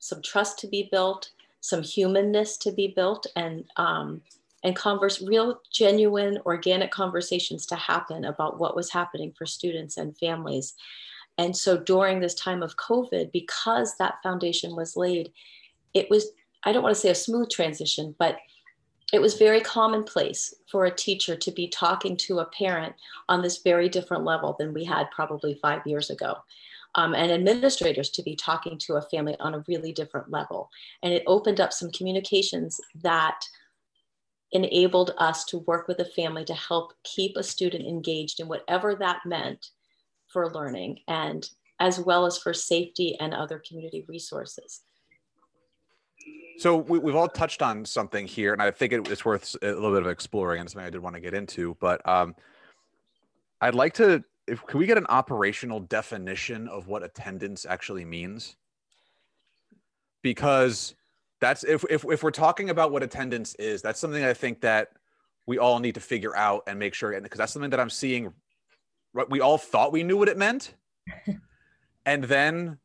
some 0.04 0.22
trust 0.22 0.60
to 0.60 0.68
be 0.68 0.90
built, 0.92 1.30
some 1.62 1.82
humanness 1.82 2.58
to 2.58 2.72
be 2.74 2.88
built, 2.88 3.26
and 3.38 3.64
um, 3.78 4.22
and 4.66 4.76
converse 4.76 5.22
real, 5.22 5.62
genuine, 5.72 6.40
organic 6.46 6.92
conversations 6.92 7.66
to 7.66 7.76
happen 7.76 8.26
about 8.26 8.60
what 8.60 8.76
was 8.76 8.92
happening 8.92 9.34
for 9.38 9.46
students 9.46 9.98
and 9.98 10.18
families. 10.18 10.74
And 11.38 11.56
so 11.56 11.78
during 11.78 12.20
this 12.20 12.36
time 12.36 12.64
of 12.64 12.78
COVID, 12.78 13.32
because 13.32 13.98
that 13.98 14.22
foundation 14.24 14.76
was 14.76 14.96
laid, 14.98 15.32
it 15.94 16.10
was 16.10 16.32
I 16.66 16.74
don't 16.74 16.84
want 16.84 16.96
to 16.96 17.02
say 17.02 17.10
a 17.10 17.16
smooth 17.16 17.50
transition, 17.50 18.14
but 18.20 18.40
it 19.14 19.22
was 19.22 19.36
very 19.36 19.62
commonplace 19.62 20.54
for 20.70 20.86
a 20.86 20.96
teacher 20.96 21.36
to 21.38 21.52
be 21.52 21.68
talking 21.68 22.18
to 22.18 22.40
a 22.40 22.46
parent 22.46 22.96
on 23.30 23.42
this 23.42 23.60
very 23.60 23.88
different 23.88 24.26
level 24.26 24.56
than 24.60 24.74
we 24.74 24.84
had 24.84 25.12
probably 25.12 25.54
five 25.62 25.86
years 25.86 26.10
ago. 26.10 26.38
Um, 26.96 27.16
and 27.16 27.32
administrators 27.32 28.12
to 28.12 28.22
be 28.22 28.36
talking 28.36 28.78
to 28.80 28.96
a 28.96 29.02
family 29.02 29.36
on 29.40 29.56
a 29.56 29.64
really 29.68 29.92
different 29.92 30.30
level. 30.30 30.70
And 31.02 31.12
it 31.12 31.24
opened 31.26 31.60
up 31.60 31.74
some 31.74 31.92
communications 31.92 32.80
that 33.02 33.40
enabled 34.52 35.16
us 35.18 35.44
to 35.46 35.58
work 35.60 35.88
with 35.88 36.00
a 36.00 36.06
family 36.06 36.46
to 36.46 36.54
help 36.54 36.94
keep 37.04 37.36
a 37.36 37.44
student 37.44 37.86
engaged 37.86 38.40
in 38.40 38.48
whatever 38.48 38.94
that 38.96 39.22
meant 39.26 39.72
for 40.28 40.52
learning 40.52 41.00
and 41.08 41.50
as 41.80 42.00
well 42.00 42.26
as 42.26 42.38
for 42.38 42.54
safety 42.54 43.18
and 43.20 43.34
other 43.34 43.62
community 43.68 44.06
resources. 44.08 44.82
So 46.60 46.78
we, 46.78 47.00
have 47.00 47.16
all 47.16 47.28
touched 47.28 47.62
on 47.62 47.84
something 47.84 48.28
here, 48.28 48.54
and 48.54 48.62
I 48.62 48.70
think 48.72 48.94
it, 48.94 49.10
it's 49.10 49.26
worth 49.26 49.56
a 49.62 49.68
little 49.68 49.92
bit 49.92 50.04
of 50.04 50.08
exploring, 50.08 50.62
and 50.62 50.70
something 50.70 50.86
I 50.86 50.92
did 50.92 51.02
want 51.02 51.16
to 51.16 51.20
get 51.20 51.34
into. 51.34 51.76
But 51.80 52.08
um, 52.08 52.36
I'd 53.60 53.76
like 53.76 53.96
to, 53.96 54.24
if 54.48 54.66
can 54.66 54.80
we 54.80 54.86
get 54.86 54.98
an 54.98 55.06
operational 55.08 55.80
definition 55.80 56.68
of 56.68 56.88
what 56.88 57.04
attendance 57.04 57.66
actually 57.66 58.06
means? 58.06 58.56
Because 60.22 60.96
that's 61.40 61.64
if 61.64 61.84
if 61.90 62.06
if 62.06 62.24
we're 62.24 62.32
talking 62.32 62.70
about 62.70 62.92
what 62.92 63.04
attendance 63.04 63.56
is, 63.56 63.82
that's 63.82 64.00
something 64.00 64.24
I 64.24 64.34
think 64.34 64.62
that 64.62 64.90
we 65.46 65.58
all 65.58 65.80
need 65.80 65.96
to 65.96 66.02
figure 66.02 66.36
out 66.36 66.64
and 66.68 66.80
make 66.80 66.94
sure, 66.94 67.12
and 67.12 67.24
because 67.24 67.38
that's 67.38 67.54
something 67.54 67.72
that 67.72 67.80
I'm 67.80 67.90
seeing. 67.90 68.34
Right 69.14 69.30
we 69.30 69.42
all 69.42 69.60
thought 69.60 69.92
we 69.92 70.04
knew 70.04 70.18
what 70.18 70.30
it 70.30 70.38
meant, 70.38 70.74
and 72.06 72.24
then. 72.24 72.78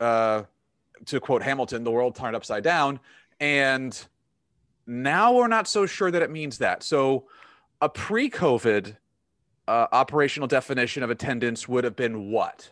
Uh, 0.00 0.44
to 1.06 1.20
quote 1.20 1.42
Hamilton, 1.42 1.84
the 1.84 1.90
world 1.90 2.14
turned 2.14 2.36
upside 2.36 2.62
down. 2.62 3.00
And 3.40 3.98
now 4.86 5.32
we're 5.32 5.48
not 5.48 5.68
so 5.68 5.86
sure 5.86 6.10
that 6.10 6.22
it 6.22 6.30
means 6.30 6.58
that. 6.58 6.82
So 6.82 7.26
a 7.80 7.88
pre 7.88 8.30
COVID 8.30 8.96
uh, 9.66 9.86
operational 9.92 10.46
definition 10.46 11.02
of 11.02 11.10
attendance 11.10 11.68
would 11.68 11.84
have 11.84 11.96
been 11.96 12.30
what? 12.30 12.70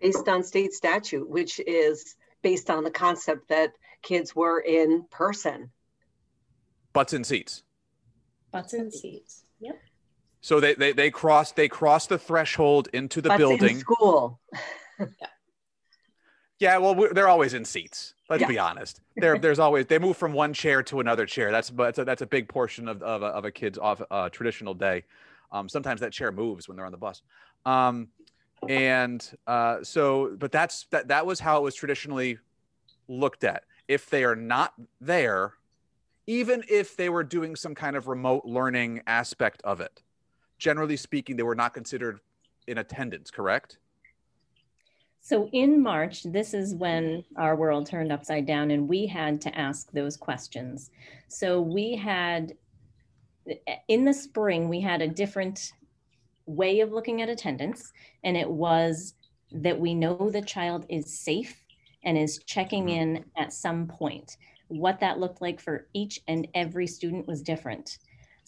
Based 0.00 0.28
on 0.28 0.42
state 0.42 0.72
statute, 0.72 1.28
which 1.28 1.60
is 1.60 2.16
based 2.42 2.70
on 2.70 2.84
the 2.84 2.90
concept 2.90 3.48
that 3.48 3.72
kids 4.02 4.34
were 4.36 4.60
in 4.60 5.04
person. 5.10 5.70
Butts 6.92 7.12
in 7.12 7.24
seats. 7.24 7.62
Butts 8.52 8.74
in 8.74 8.90
seats. 8.90 9.44
Yep. 9.60 9.80
So 10.40 10.60
they 10.60 10.74
they 10.74 10.92
they 10.92 11.10
crossed 11.10 11.56
they 11.56 11.68
crossed 11.68 12.10
the 12.10 12.18
threshold 12.18 12.88
into 12.92 13.22
the 13.22 13.30
Butts 13.30 13.38
building. 13.38 13.76
In 13.76 13.80
school. 13.80 14.40
yeah. 14.98 15.06
Yeah, 16.64 16.78
well, 16.78 17.08
they're 17.12 17.28
always 17.28 17.52
in 17.52 17.62
seats. 17.66 18.14
Let's 18.30 18.40
yeah. 18.40 18.48
be 18.48 18.58
honest. 18.58 19.02
There, 19.16 19.38
there's 19.38 19.58
always 19.58 19.84
they 19.84 19.98
move 19.98 20.16
from 20.16 20.32
one 20.32 20.54
chair 20.54 20.82
to 20.84 21.00
another 21.00 21.26
chair. 21.26 21.50
That's 21.50 21.68
but 21.68 21.84
that's 21.84 21.98
a, 21.98 22.04
that's 22.06 22.22
a 22.22 22.26
big 22.26 22.48
portion 22.48 22.88
of 22.88 23.02
of 23.02 23.22
a, 23.22 23.26
of 23.26 23.44
a 23.44 23.50
kid's 23.50 23.76
off 23.76 24.00
uh, 24.10 24.30
traditional 24.30 24.72
day. 24.72 25.04
Um, 25.52 25.68
sometimes 25.68 26.00
that 26.00 26.10
chair 26.10 26.32
moves 26.32 26.66
when 26.66 26.78
they're 26.78 26.86
on 26.86 26.92
the 26.92 26.96
bus. 26.96 27.20
Um, 27.66 28.08
and 28.66 29.30
uh, 29.46 29.82
so, 29.82 30.36
but 30.38 30.52
that's 30.52 30.86
that 30.90 31.08
that 31.08 31.26
was 31.26 31.38
how 31.38 31.58
it 31.58 31.62
was 31.62 31.74
traditionally 31.74 32.38
looked 33.08 33.44
at. 33.44 33.64
If 33.86 34.08
they 34.08 34.24
are 34.24 34.34
not 34.36 34.72
there, 35.02 35.52
even 36.26 36.64
if 36.70 36.96
they 36.96 37.10
were 37.10 37.24
doing 37.24 37.56
some 37.56 37.74
kind 37.74 37.94
of 37.94 38.08
remote 38.08 38.46
learning 38.46 39.02
aspect 39.06 39.60
of 39.64 39.82
it, 39.82 40.02
generally 40.56 40.96
speaking, 40.96 41.36
they 41.36 41.42
were 41.42 41.54
not 41.54 41.74
considered 41.74 42.20
in 42.66 42.78
attendance. 42.78 43.30
Correct? 43.30 43.76
So 45.24 45.48
in 45.52 45.82
March, 45.82 46.24
this 46.24 46.52
is 46.52 46.74
when 46.74 47.24
our 47.36 47.56
world 47.56 47.86
turned 47.86 48.12
upside 48.12 48.44
down 48.44 48.70
and 48.70 48.86
we 48.86 49.06
had 49.06 49.40
to 49.40 49.58
ask 49.58 49.90
those 49.90 50.18
questions. 50.18 50.90
So 51.28 51.62
we 51.62 51.96
had, 51.96 52.52
in 53.88 54.04
the 54.04 54.12
spring, 54.12 54.68
we 54.68 54.82
had 54.82 55.00
a 55.00 55.08
different 55.08 55.72
way 56.44 56.80
of 56.80 56.92
looking 56.92 57.22
at 57.22 57.30
attendance, 57.30 57.90
and 58.22 58.36
it 58.36 58.50
was 58.50 59.14
that 59.50 59.80
we 59.80 59.94
know 59.94 60.28
the 60.28 60.42
child 60.42 60.84
is 60.90 61.18
safe 61.18 61.64
and 62.02 62.18
is 62.18 62.40
checking 62.44 62.84
mm-hmm. 62.84 63.16
in 63.16 63.24
at 63.38 63.54
some 63.54 63.86
point. 63.86 64.36
What 64.68 65.00
that 65.00 65.20
looked 65.20 65.40
like 65.40 65.58
for 65.58 65.86
each 65.94 66.20
and 66.28 66.46
every 66.52 66.86
student 66.86 67.26
was 67.26 67.40
different. 67.40 67.96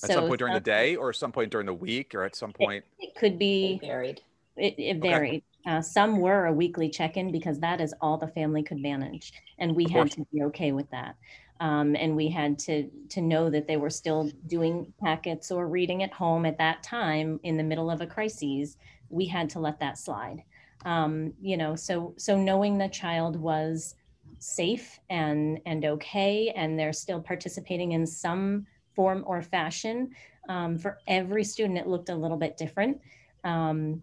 At 0.03 0.11
so 0.11 0.15
some 0.17 0.29
point 0.29 0.41
during 0.41 0.53
some, 0.53 0.63
the 0.63 0.71
day, 0.71 0.95
or 0.95 1.15
some 1.15 1.33
point 1.33 1.51
during 1.51 1.69
the 1.69 1.73
week, 1.73 2.15
or 2.15 2.23
at 2.23 2.37
some 2.37 2.53
point? 2.53 2.85
It, 2.99 3.07
it 3.07 3.15
could 3.15 3.39
be 3.39 3.81
it 3.83 3.87
varied. 3.87 4.21
It, 4.59 4.75
it 4.77 5.01
varied. 5.01 5.37
Okay. 5.37 5.43
Uh, 5.67 5.83
some 5.83 6.19
were 6.19 6.47
a 6.47 6.53
weekly 6.53 6.89
check-in 6.89 7.33
because 7.33 7.59
that 7.59 7.81
is 7.81 7.93
all 8.01 8.17
the 8.17 8.29
family 8.29 8.63
could 8.63 8.79
manage, 8.79 9.33
and 9.59 9.75
we 9.75 9.85
had 9.91 10.11
to 10.13 10.25
be 10.33 10.43
okay 10.43 10.73
with 10.73 10.89
that. 10.91 11.17
Um, 11.59 11.97
and 11.97 12.15
we 12.15 12.29
had 12.29 12.59
to 12.61 12.89
to 13.09 13.21
know 13.21 13.51
that 13.51 13.67
they 13.67 13.77
were 13.77 13.91
still 13.91 14.31
doing 14.47 14.93
packets 15.03 15.51
or 15.51 15.69
reading 15.69 16.03
at 16.03 16.13
home 16.13 16.47
at 16.47 16.59
that 16.59 16.83
time 16.83 17.41
in 17.43 17.57
the 17.57 17.63
middle 17.65 17.91
of 17.91 18.01
a 18.01 18.07
crisis. 18.07 18.77
We 19.09 19.27
had 19.27 19.49
to 19.51 19.59
let 19.59 19.81
that 19.81 19.99
slide. 19.99 20.43
Um, 20.85 21.33
you 21.41 21.57
know, 21.57 21.75
so 21.75 22.15
so 22.17 22.37
knowing 22.37 22.79
the 22.79 22.89
child 22.89 23.37
was 23.37 23.95
safe 24.39 25.01
and 25.11 25.59
and 25.67 25.85
okay, 25.85 26.53
and 26.55 26.79
they're 26.79 26.93
still 26.93 27.21
participating 27.21 27.93
in 27.93 28.07
some 28.07 28.67
form 28.95 29.25
or 29.27 29.43
fashion. 29.43 30.11
Um, 30.49 30.79
for 30.79 30.99
every 31.09 31.43
student, 31.43 31.79
it 31.79 31.89
looked 31.89 32.09
a 32.09 32.15
little 32.15 32.37
bit 32.37 32.57
different. 32.57 33.01
Um, 33.43 34.03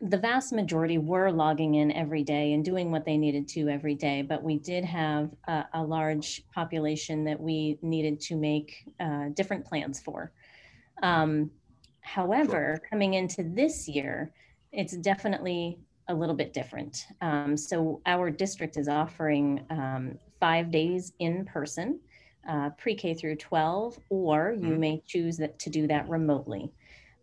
the 0.00 0.16
vast 0.16 0.52
majority 0.52 0.96
were 0.96 1.30
logging 1.30 1.74
in 1.74 1.92
every 1.92 2.22
day 2.22 2.54
and 2.54 2.64
doing 2.64 2.90
what 2.90 3.04
they 3.04 3.18
needed 3.18 3.46
to 3.48 3.68
every 3.68 3.94
day, 3.94 4.22
but 4.22 4.42
we 4.42 4.58
did 4.58 4.84
have 4.84 5.30
a, 5.46 5.64
a 5.74 5.82
large 5.82 6.42
population 6.54 7.22
that 7.24 7.38
we 7.38 7.78
needed 7.82 8.18
to 8.20 8.36
make 8.36 8.94
uh, 8.98 9.28
different 9.34 9.64
plans 9.64 10.00
for. 10.00 10.32
Um, 11.02 11.50
however, 12.00 12.78
sure. 12.78 12.88
coming 12.88 13.14
into 13.14 13.42
this 13.42 13.88
year, 13.88 14.32
it's 14.72 14.96
definitely 14.96 15.78
a 16.08 16.14
little 16.14 16.34
bit 16.34 16.54
different. 16.54 17.06
Um, 17.20 17.56
so 17.56 18.00
our 18.06 18.30
district 18.30 18.78
is 18.78 18.88
offering 18.88 19.64
um, 19.68 20.18
five 20.40 20.70
days 20.70 21.12
in 21.18 21.44
person, 21.44 22.00
uh, 22.48 22.70
pre-K 22.78 23.12
through 23.12 23.36
12, 23.36 23.98
or 24.08 24.54
you 24.56 24.68
mm-hmm. 24.70 24.80
may 24.80 25.02
choose 25.06 25.36
that, 25.36 25.58
to 25.58 25.68
do 25.68 25.86
that 25.88 26.08
remotely. 26.08 26.72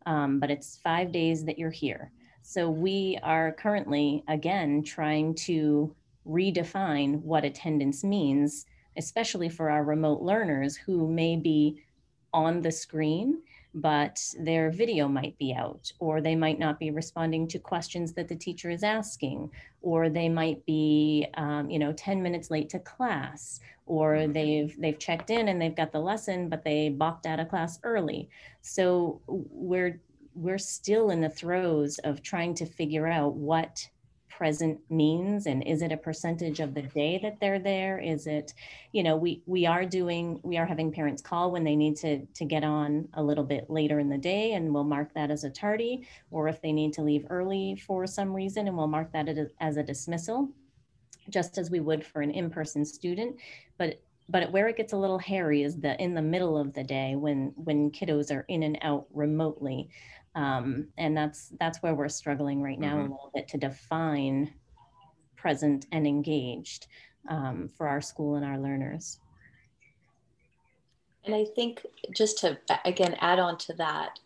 Um, 0.06 0.40
but 0.40 0.52
it's 0.52 0.80
five 0.84 1.12
days 1.12 1.44
that 1.46 1.58
you're 1.58 1.72
here. 1.72 2.12
So 2.50 2.70
we 2.70 3.20
are 3.24 3.52
currently, 3.52 4.24
again, 4.30 4.82
trying 4.82 5.36
to 5.48 5.94
redefine 6.26 7.22
what 7.22 7.44
attendance 7.44 8.06
means, 8.06 8.66
especially 8.96 9.50
for 9.50 9.70
our 9.70 9.84
remote 9.84 10.22
learners 10.22 10.78
who 10.78 11.10
may 11.10 11.36
be 11.36 11.84
on 12.34 12.62
the 12.62 12.72
screen, 12.72 13.42
but 13.74 14.24
their 14.40 14.72
video 14.72 15.10
might 15.10 15.38
be 15.38 15.54
out, 15.54 15.92
or 16.00 16.22
they 16.22 16.38
might 16.38 16.58
not 16.58 16.80
be 16.80 16.90
responding 16.90 17.50
to 17.50 17.60
questions 17.60 18.14
that 18.14 18.30
the 18.30 18.36
teacher 18.36 18.70
is 18.70 18.82
asking, 18.82 19.52
or 19.82 20.08
they 20.08 20.30
might 20.30 20.66
be, 20.66 21.28
um, 21.34 21.70
you 21.70 21.80
know, 21.80 21.92
10 21.92 22.24
minutes 22.24 22.50
late 22.50 22.70
to 22.70 22.80
class, 22.80 23.60
or 23.88 24.16
mm-hmm. 24.16 24.32
they've 24.32 24.80
they've 24.80 25.00
checked 25.00 25.32
in 25.32 25.50
and 25.50 25.62
they've 25.62 25.76
got 25.76 25.92
the 25.92 26.00
lesson, 26.00 26.48
but 26.48 26.64
they 26.64 26.88
balked 26.88 27.26
out 27.26 27.42
of 27.42 27.50
class 27.50 27.78
early. 27.84 28.30
So 28.62 29.20
we're 29.28 30.00
we're 30.38 30.60
still 30.60 31.10
in 31.10 31.22
the 31.22 31.30
throes 31.30 31.98
of 32.00 32.22
trying 32.22 32.54
to 32.56 32.66
figure 32.66 33.08
out 33.08 33.34
what 33.34 33.88
present 34.30 34.80
means 34.92 35.48
and 35.48 35.64
is 35.64 35.82
it 35.82 35.92
a 35.92 35.98
percentage 35.98 36.60
of 36.60 36.76
the 36.76 36.84
day 36.84 37.20
that 37.24 37.40
they're 37.40 37.58
there? 37.58 37.98
Is 37.98 38.28
it 38.28 38.54
you 38.92 39.02
know 39.02 39.18
we 39.18 39.42
we 39.48 39.66
are 39.66 39.84
doing 39.84 40.40
we 40.44 40.58
are 40.58 40.66
having 40.66 40.92
parents 40.92 41.24
call 41.24 41.52
when 41.52 41.64
they 41.64 41.76
need 41.76 41.96
to 41.98 42.24
to 42.24 42.46
get 42.46 42.64
on 42.64 43.10
a 43.16 43.24
little 43.24 43.44
bit 43.44 43.68
later 43.68 43.98
in 43.98 44.10
the 44.10 44.18
day 44.18 44.54
and 44.54 44.72
we'll 44.72 44.84
mark 44.84 45.12
that 45.16 45.32
as 45.32 45.44
a 45.44 45.50
tardy. 45.50 46.08
Or 46.30 46.48
if 46.48 46.62
they 46.62 46.72
need 46.72 46.94
to 46.94 47.02
leave 47.02 47.26
early 47.32 47.76
for 47.88 48.06
some 48.06 48.32
reason 48.32 48.68
and 48.68 48.78
we'll 48.78 48.88
mark 48.88 49.12
that 49.14 49.28
as 49.60 49.78
a 49.78 49.84
dismissal 49.84 50.50
just 51.30 51.58
as 51.58 51.72
we 51.72 51.80
would 51.80 52.06
for 52.06 52.22
an 52.22 52.32
in-person 52.32 52.86
student. 52.86 53.38
But 53.80 54.02
but 54.30 54.52
where 54.52 54.68
it 54.68 54.78
gets 54.78 54.94
a 54.94 54.98
little 54.98 55.20
hairy 55.20 55.64
is 55.64 55.78
the 55.78 56.00
in 56.02 56.14
the 56.14 56.22
middle 56.22 56.58
of 56.58 56.74
the 56.74 56.84
day 56.84 57.16
when 57.16 57.54
when 57.56 57.92
kiddos 57.92 58.32
are 58.32 58.46
in 58.48 58.64
and 58.64 58.78
out 58.82 59.08
remotely 59.14 59.90
um, 60.38 60.88
and 61.00 61.18
that's 61.18 61.52
that's 61.60 61.82
where 61.82 61.96
we're 61.96 62.08
struggling 62.08 62.62
right 62.62 62.80
now 62.80 62.94
mm-hmm. 62.94 63.12
a 63.12 63.16
little 63.16 63.32
bit 63.34 63.48
to 63.50 63.58
define 63.58 64.54
present 65.36 65.88
and 65.92 66.06
engaged 66.06 66.86
um, 67.28 67.68
for 67.76 67.88
our 67.88 68.02
school 68.02 68.36
and 68.36 68.46
our 68.46 68.60
learners. 68.60 69.20
And 71.26 71.34
I 71.34 71.44
think 71.56 71.86
just 72.16 72.38
to 72.40 72.58
again 72.86 73.16
add 73.20 73.40
on 73.40 73.58
to 73.58 73.74
that, 73.74 74.20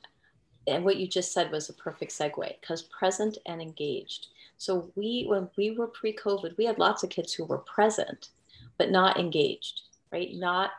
and 0.68 0.84
what 0.84 0.98
you 0.98 1.08
just 1.08 1.32
said 1.32 1.50
was 1.50 1.70
a 1.70 1.74
perfect 1.74 2.12
segue 2.12 2.60
because 2.60 2.84
present 2.84 3.38
and 3.46 3.62
engaged. 3.62 4.27
So 4.58 4.91
we, 4.96 5.25
when 5.27 5.50
we 5.58 5.72
were 5.72 5.88
pre-COVID, 5.88 6.56
we 6.58 6.65
had 6.65 6.77
lots 6.77 7.03
of 7.03 7.10
kids 7.10 7.34
who 7.34 7.46
were 7.46 7.60
present, 7.60 8.30
but 8.77 8.91
not 8.91 9.18
engaged, 9.18 9.82
right? 10.12 10.30
Not 10.34 10.72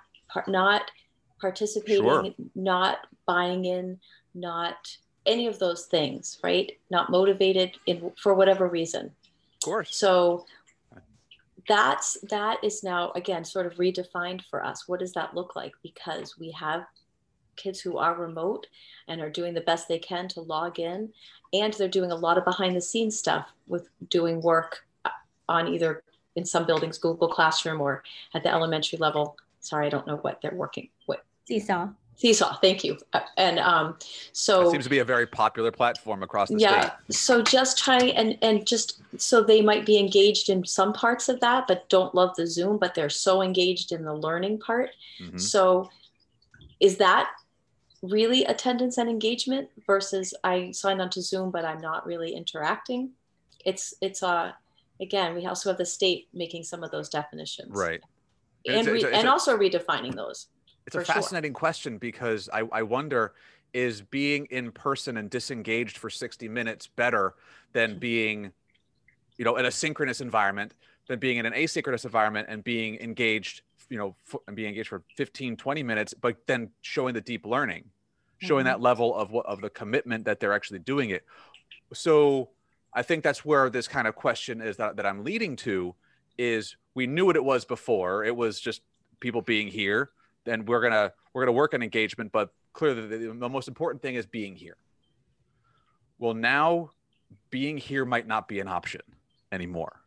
not 0.46 0.90
participating, 1.40 2.04
sure. 2.04 2.34
not 2.54 2.98
buying 3.26 3.64
in, 3.64 3.98
not 4.34 4.96
any 5.26 5.46
of 5.46 5.58
those 5.58 5.86
things, 5.86 6.38
right? 6.42 6.72
Not 6.90 7.10
motivated 7.10 7.72
in, 7.86 8.12
for 8.20 8.34
whatever 8.34 8.68
reason. 8.68 9.06
Of 9.06 9.64
course. 9.64 9.96
So 9.96 10.46
that's 11.68 12.18
that 12.30 12.62
is 12.62 12.82
now 12.82 13.12
again 13.14 13.44
sort 13.44 13.66
of 13.66 13.74
redefined 13.74 14.42
for 14.50 14.64
us 14.64 14.88
what 14.88 15.00
does 15.00 15.12
that 15.12 15.34
look 15.34 15.54
like 15.54 15.72
because 15.82 16.38
we 16.38 16.50
have 16.50 16.84
kids 17.56 17.80
who 17.80 17.98
are 17.98 18.14
remote 18.14 18.66
and 19.08 19.20
are 19.20 19.30
doing 19.30 19.54
the 19.54 19.60
best 19.60 19.86
they 19.86 19.98
can 19.98 20.26
to 20.26 20.40
log 20.40 20.78
in 20.80 21.12
and 21.52 21.74
they're 21.74 21.88
doing 21.88 22.10
a 22.10 22.16
lot 22.16 22.38
of 22.38 22.44
behind 22.44 22.74
the 22.74 22.80
scenes 22.80 23.18
stuff 23.18 23.52
with 23.68 23.88
doing 24.08 24.40
work 24.40 24.86
on 25.48 25.68
either 25.68 26.02
in 26.34 26.44
some 26.44 26.66
buildings 26.66 26.98
google 26.98 27.28
classroom 27.28 27.80
or 27.80 28.02
at 28.34 28.42
the 28.42 28.50
elementary 28.50 28.98
level 28.98 29.36
sorry 29.60 29.86
i 29.86 29.90
don't 29.90 30.06
know 30.06 30.16
what 30.16 30.40
they're 30.40 30.54
working 30.54 30.88
with 31.06 31.20
seesaw 31.46 31.88
seesaw 32.14 32.54
thank 32.60 32.84
you 32.84 32.96
uh, 33.14 33.20
and 33.36 33.58
um 33.58 33.96
so 34.32 34.68
it 34.68 34.70
seems 34.70 34.84
to 34.84 34.90
be 34.90 34.98
a 34.98 35.04
very 35.04 35.26
popular 35.26 35.72
platform 35.72 36.22
across 36.22 36.48
the 36.48 36.58
yeah 36.58 36.90
state 37.06 37.16
so 37.16 37.42
just 37.42 37.78
try 37.78 37.98
and 37.98 38.38
and 38.42 38.66
just 38.66 39.00
so 39.20 39.42
they 39.42 39.60
might 39.60 39.84
be 39.84 39.98
engaged 39.98 40.48
in 40.48 40.64
some 40.64 40.92
parts 40.92 41.28
of 41.28 41.40
that 41.40 41.66
but 41.66 41.88
don't 41.88 42.14
love 42.14 42.30
the 42.36 42.46
zoom 42.46 42.78
but 42.78 42.94
they're 42.94 43.10
so 43.10 43.42
engaged 43.42 43.92
in 43.92 44.04
the 44.04 44.14
learning 44.14 44.58
part 44.58 44.90
Mhm. 45.20 45.40
so 45.40 45.90
is 46.80 46.96
that 46.98 47.30
really 48.02 48.44
attendance 48.44 48.98
and 48.98 49.08
engagement 49.08 49.68
versus 49.86 50.34
I 50.42 50.72
signed 50.72 51.00
onto 51.00 51.20
Zoom, 51.20 51.52
but 51.52 51.64
I'm 51.64 51.80
not 51.80 52.04
really 52.04 52.34
interacting? 52.34 53.10
It's 53.64 53.94
it's 54.00 54.24
uh 54.24 54.50
again 55.00 55.36
we 55.36 55.46
also 55.46 55.70
have 55.70 55.78
the 55.78 55.86
state 55.86 56.26
making 56.34 56.64
some 56.64 56.82
of 56.82 56.90
those 56.90 57.08
definitions, 57.08 57.70
right 57.70 58.00
And 58.66 58.78
It's 58.78 58.88
re- 58.88 58.94
it's 58.96 59.04
it's 59.04 59.16
and 59.18 59.28
also 59.28 59.56
redefining 59.56 60.16
those. 60.16 60.48
It's 60.86 60.96
a 60.96 61.00
For 61.00 61.04
sure. 61.04 61.14
fascinating 61.14 61.52
question 61.52 61.98
because 61.98 62.48
I, 62.52 62.62
I 62.72 62.82
wonder 62.82 63.34
is 63.72 64.02
being 64.02 64.46
in 64.50 64.70
person 64.72 65.16
and 65.16 65.30
disengaged 65.30 65.96
for 65.96 66.10
60 66.10 66.48
minutes 66.48 66.86
better 66.86 67.34
than 67.72 67.96
being, 67.98 68.52
you 69.38 69.44
know, 69.44 69.56
in 69.56 69.66
a 69.66 69.70
synchronous 69.70 70.20
environment 70.20 70.74
than 71.08 71.18
being 71.18 71.38
in 71.38 71.46
an 71.46 71.52
asynchronous 71.52 72.04
environment 72.04 72.48
and 72.50 72.62
being 72.64 72.96
engaged, 73.00 73.62
you 73.90 73.98
know, 73.98 74.16
f- 74.32 74.40
and 74.46 74.56
being 74.56 74.68
engaged 74.70 74.88
for 74.88 75.04
15, 75.16 75.56
20 75.56 75.82
minutes, 75.82 76.14
but 76.14 76.36
then 76.46 76.70
showing 76.82 77.14
the 77.14 77.20
deep 77.20 77.46
learning, 77.46 77.84
showing 78.38 78.64
Mhm. 78.64 78.66
that 78.66 78.80
level 78.80 79.14
of 79.14 79.30
what 79.30 79.46
of 79.46 79.60
the 79.60 79.70
commitment 79.70 80.24
that 80.26 80.40
they're 80.40 80.52
actually 80.52 80.80
doing 80.80 81.10
it. 81.10 81.24
So 81.94 82.50
I 82.92 83.02
think 83.02 83.22
that's 83.24 83.44
where 83.44 83.70
this 83.70 83.88
kind 83.88 84.06
of 84.06 84.14
question 84.14 84.60
is 84.60 84.76
that, 84.78 84.96
that 84.96 85.06
I'm 85.06 85.24
leading 85.24 85.56
to 85.56 85.94
is 86.38 86.76
we 86.94 87.06
knew 87.06 87.26
what 87.26 87.36
it 87.36 87.44
was 87.44 87.64
before. 87.64 88.24
It 88.24 88.34
was 88.36 88.60
just 88.60 88.82
people 89.20 89.42
being 89.42 89.68
here 89.68 90.10
then 90.44 90.64
we're 90.64 90.80
gonna 90.80 91.12
we're 91.32 91.42
gonna 91.42 91.52
work 91.52 91.74
on 91.74 91.82
engagement 91.82 92.32
but 92.32 92.50
clearly 92.72 93.06
the, 93.06 93.32
the 93.32 93.48
most 93.48 93.68
important 93.68 94.02
thing 94.02 94.14
is 94.14 94.26
being 94.26 94.56
here. 94.56 94.76
Well 96.18 96.34
now 96.34 96.90
being 97.50 97.78
here 97.78 98.04
might 98.04 98.26
not 98.26 98.48
be 98.48 98.60
an 98.60 98.68
option 98.68 99.02
anymore 99.50 100.00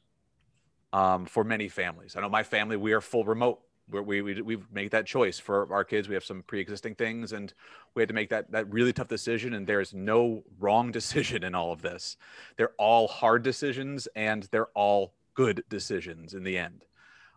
um, 0.93 1.25
for 1.25 1.43
many 1.43 1.67
families. 1.67 2.15
I 2.15 2.21
know 2.21 2.29
my 2.29 2.43
family 2.43 2.77
we 2.77 2.93
are 2.93 3.01
full 3.01 3.23
remote. 3.23 3.61
We're, 3.89 4.01
we 4.01 4.21
we 4.21 4.41
we've 4.41 4.71
made 4.71 4.91
that 4.91 5.05
choice 5.05 5.37
for 5.37 5.71
our 5.71 5.83
kids. 5.83 6.09
We 6.09 6.15
have 6.15 6.25
some 6.25 6.41
pre-existing 6.43 6.95
things 6.95 7.33
and 7.33 7.53
we 7.93 8.01
had 8.01 8.09
to 8.09 8.15
make 8.15 8.29
that 8.29 8.51
that 8.51 8.71
really 8.71 8.93
tough 8.93 9.07
decision 9.07 9.53
and 9.53 9.67
there's 9.67 9.93
no 9.93 10.43
wrong 10.59 10.91
decision 10.99 11.43
in 11.43 11.53
all 11.55 11.71
of 11.71 11.81
this. 11.81 12.17
They're 12.57 12.73
all 12.77 13.07
hard 13.07 13.43
decisions 13.43 14.07
and 14.15 14.43
they're 14.51 14.69
all 14.73 15.13
good 15.35 15.63
decisions 15.69 16.33
in 16.33 16.43
the 16.43 16.57
end 16.57 16.85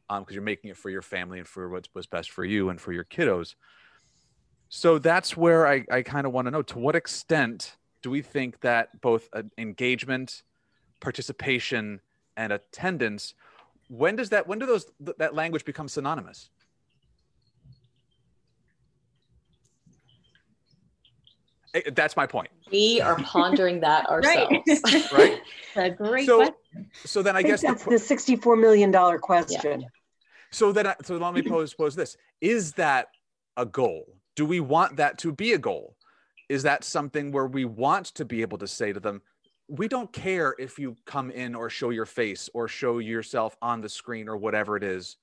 because 0.09 0.35
you're 0.35 0.43
making 0.43 0.71
it 0.71 0.77
for 0.77 0.91
your 0.91 1.03
family 1.03 1.39
and 1.39 1.47
for 1.47 1.69
what's, 1.69 1.89
what's 1.93 2.07
best 2.07 2.31
for 2.31 2.45
you 2.45 2.71
and 2.71 2.81
for 2.81 2.93
your 2.93 3.05
kiddos. 3.05 3.55
So 4.71 4.99
that's 4.99 5.37
where 5.37 5.67
I, 5.67 5.85
I 5.91 6.03
kind 6.03 6.27
of 6.27 6.33
want 6.33 6.47
to 6.47 6.51
know 6.51 6.63
to 6.63 6.79
what 6.79 6.97
extent 6.97 7.77
do 8.03 8.11
we 8.11 8.23
think 8.23 8.61
that 8.61 9.01
both 9.01 9.29
uh, 9.33 9.43
engagement, 9.57 10.43
participation, 11.01 12.01
and 12.37 12.53
attendance, 12.53 13.35
when 13.89 14.17
does 14.17 14.31
that 14.31 14.47
when 14.47 14.59
do 14.59 14.67
those 14.67 14.87
th- 15.05 15.17
that 15.19 15.35
language 15.35 15.65
become 15.65 15.89
synonymous? 15.89 16.51
Eh, 21.75 21.83
That's 21.95 22.17
my 22.17 22.27
point, 22.27 22.49
We 22.73 23.01
are 23.01 23.17
pondering 23.17 23.81
that 23.81 24.07
ourselves. 24.11 24.53
right? 25.13 25.41
a 25.77 25.91
great 25.91 26.27
So- 26.27 26.37
question. 26.39 26.55
So 27.05 27.23
then 27.23 27.35
I 27.35 27.41
I 27.41 27.43
think 27.43 27.53
guess 27.55 27.61
the 27.63 27.67
that's 27.69 27.85
qu- 27.85 27.91
the 27.91 27.99
sixty-four 27.99 28.55
million 28.57 28.91
dollar 28.91 29.19
question. 29.19 29.85
So 30.51 30.73
then, 30.73 30.87
I, 30.87 30.95
so 31.03 31.17
let 31.17 31.35
me 31.35 31.43
pose 31.43 31.75
pose 31.75 31.95
this: 31.95 32.17
Is 32.41 32.73
that 32.73 33.09
a 33.57 33.67
goal? 33.67 34.17
Do 34.37 34.47
we 34.47 34.61
want 34.61 34.97
that 34.97 35.19
to 35.19 35.33
be 35.33 35.53
a 35.53 35.59
goal? 35.59 35.97
Is 36.49 36.63
that 36.63 36.85
something 36.85 37.33
where 37.33 37.47
we 37.47 37.65
want 37.65 38.07
to 38.07 38.25
be 38.25 38.41
able 38.43 38.59
to 38.59 38.67
say 38.67 38.93
to 38.93 39.01
them, 39.01 39.23
"We 39.69 39.89
don't 39.89 40.13
care 40.13 40.55
if 40.59 40.79
you 40.79 40.97
come 41.05 41.31
in 41.31 41.55
or 41.55 41.69
show 41.69 41.91
your 41.91 42.07
face 42.07 42.49
or 42.55 42.69
show 42.69 42.99
yourself 42.99 43.57
on 43.61 43.81
the 43.81 43.89
screen 43.89 44.29
or 44.29 44.37
whatever 44.37 44.77
it 44.77 44.83
is," 44.83 45.17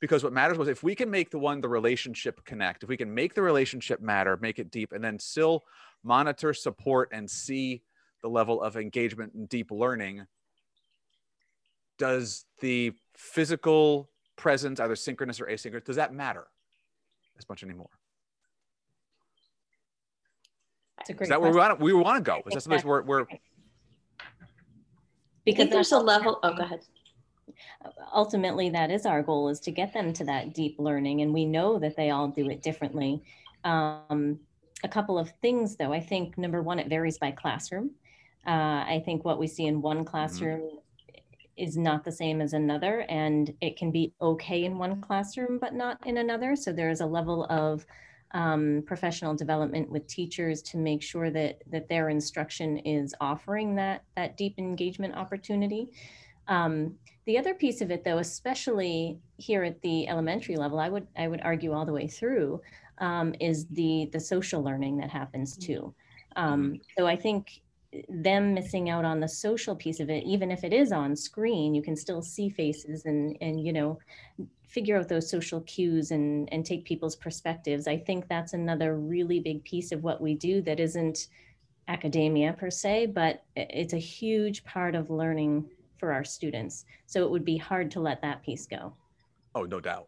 because 0.00 0.24
what 0.24 0.32
matters 0.32 0.58
was 0.58 0.68
if 0.68 0.82
we 0.82 0.94
can 0.94 1.10
make 1.10 1.30
the 1.30 1.38
one 1.38 1.60
the 1.60 1.68
relationship 1.68 2.44
connect, 2.44 2.82
if 2.82 2.88
we 2.88 2.96
can 2.96 3.12
make 3.12 3.34
the 3.34 3.42
relationship 3.42 4.00
matter, 4.00 4.38
make 4.38 4.58
it 4.58 4.70
deep, 4.70 4.92
and 4.92 5.04
then 5.04 5.18
still 5.18 5.64
monitor, 6.02 6.54
support, 6.54 7.10
and 7.12 7.30
see 7.30 7.82
the 8.22 8.28
level 8.28 8.62
of 8.62 8.76
engagement 8.76 9.34
and 9.34 9.48
deep 9.48 9.70
learning. 9.70 10.26
Does 11.98 12.46
the 12.60 12.92
physical 13.14 14.09
presence, 14.40 14.80
either 14.80 14.96
synchronous 14.96 15.40
or 15.40 15.46
asynchronous, 15.46 15.84
does 15.84 15.96
that 15.96 16.12
matter 16.12 16.46
as 17.38 17.48
much 17.48 17.62
anymore? 17.62 17.90
It's 21.00 21.10
a 21.10 21.12
great 21.12 21.26
Is 21.26 21.28
that 21.28 21.40
where 21.40 21.52
question. 21.52 21.54
we 21.54 21.68
want 21.68 21.78
to, 21.78 21.84
we 21.84 21.92
want 21.92 22.24
to 22.24 22.30
go? 22.30 22.42
Is 22.46 22.54
that 22.54 22.62
something 22.62 22.88
where, 22.88 23.02
where 23.02 23.26
I 23.30 23.38
because 25.44 25.68
there's 25.70 25.92
a 25.92 25.98
level. 25.98 26.38
Oh, 26.42 26.54
go 26.54 26.62
ahead. 26.62 26.80
ultimately 28.14 28.70
that 28.70 28.90
is 28.90 29.06
our 29.06 29.22
goal 29.22 29.48
is 29.48 29.60
to 29.60 29.70
get 29.70 29.92
them 29.92 30.12
to 30.14 30.24
that 30.24 30.54
deep 30.54 30.76
learning 30.78 31.20
and 31.22 31.32
we 31.32 31.44
know 31.44 31.78
that 31.78 31.96
they 31.96 32.10
all 32.10 32.28
do 32.28 32.48
it 32.48 32.62
differently 32.62 33.22
um, 33.64 34.38
a 34.84 34.88
couple 34.88 35.18
of 35.18 35.30
things 35.42 35.76
though 35.76 35.92
i 35.92 36.00
think 36.00 36.38
number 36.38 36.62
one 36.62 36.78
it 36.78 36.88
varies 36.88 37.18
by 37.18 37.30
classroom 37.30 37.90
uh, 38.46 38.84
i 38.94 39.02
think 39.04 39.24
what 39.24 39.38
we 39.38 39.46
see 39.46 39.66
in 39.66 39.82
one 39.82 40.04
classroom 40.04 40.62
is 41.56 41.76
not 41.76 42.04
the 42.04 42.12
same 42.12 42.40
as 42.40 42.52
another 42.52 43.00
and 43.08 43.54
it 43.60 43.76
can 43.76 43.90
be 43.90 44.12
okay 44.20 44.64
in 44.64 44.78
one 44.78 45.00
classroom 45.00 45.58
but 45.58 45.74
not 45.74 45.98
in 46.06 46.18
another. 46.18 46.56
So 46.56 46.72
there 46.72 46.90
is 46.90 47.00
a 47.00 47.06
level 47.06 47.44
of 47.44 47.84
um, 48.32 48.82
professional 48.86 49.34
development 49.34 49.90
with 49.90 50.06
teachers 50.06 50.62
to 50.62 50.76
make 50.76 51.02
sure 51.02 51.30
that 51.30 51.62
that 51.70 51.88
their 51.88 52.08
instruction 52.08 52.78
is 52.78 53.14
offering 53.20 53.74
that 53.76 54.04
that 54.16 54.36
deep 54.36 54.54
engagement 54.58 55.14
opportunity. 55.16 55.90
Um, 56.46 56.94
the 57.26 57.38
other 57.38 57.54
piece 57.54 57.80
of 57.80 57.90
it, 57.90 58.04
though, 58.04 58.18
especially 58.18 59.18
here 59.36 59.62
at 59.62 59.80
the 59.82 60.08
elementary 60.08 60.56
level, 60.56 60.78
I 60.78 60.88
would 60.88 61.06
I 61.16 61.28
would 61.28 61.40
argue 61.42 61.72
all 61.72 61.84
the 61.84 61.92
way 61.92 62.06
through, 62.06 62.60
um, 62.98 63.34
is 63.40 63.66
the 63.66 64.08
the 64.12 64.20
social 64.20 64.62
learning 64.62 64.98
that 64.98 65.10
happens 65.10 65.56
too. 65.56 65.94
Um, 66.36 66.80
so 66.96 67.06
I 67.06 67.16
think 67.16 67.60
them 68.08 68.54
missing 68.54 68.88
out 68.88 69.04
on 69.04 69.20
the 69.20 69.28
social 69.28 69.74
piece 69.74 70.00
of 70.00 70.10
it, 70.10 70.24
even 70.24 70.50
if 70.50 70.62
it 70.64 70.72
is 70.72 70.92
on 70.92 71.16
screen, 71.16 71.74
you 71.74 71.82
can 71.82 71.96
still 71.96 72.22
see 72.22 72.48
faces 72.48 73.04
and 73.06 73.36
and 73.40 73.64
you 73.64 73.72
know 73.72 73.98
figure 74.68 74.96
out 74.96 75.08
those 75.08 75.28
social 75.28 75.60
cues 75.62 76.12
and 76.12 76.48
and 76.52 76.64
take 76.64 76.84
people's 76.84 77.16
perspectives. 77.16 77.88
I 77.88 77.96
think 77.96 78.28
that's 78.28 78.52
another 78.52 78.96
really 78.96 79.40
big 79.40 79.64
piece 79.64 79.92
of 79.92 80.04
what 80.04 80.20
we 80.20 80.34
do 80.34 80.62
that 80.62 80.78
isn't 80.78 81.28
academia 81.88 82.52
per 82.52 82.70
se, 82.70 83.06
but 83.06 83.42
it's 83.56 83.94
a 83.94 83.98
huge 83.98 84.62
part 84.64 84.94
of 84.94 85.10
learning 85.10 85.68
for 85.98 86.12
our 86.12 86.24
students. 86.24 86.84
So 87.06 87.24
it 87.24 87.30
would 87.30 87.44
be 87.44 87.56
hard 87.56 87.90
to 87.92 88.00
let 88.00 88.22
that 88.22 88.42
piece 88.42 88.66
go. 88.66 88.94
oh, 89.54 89.64
no 89.64 89.80
doubt. 89.80 90.06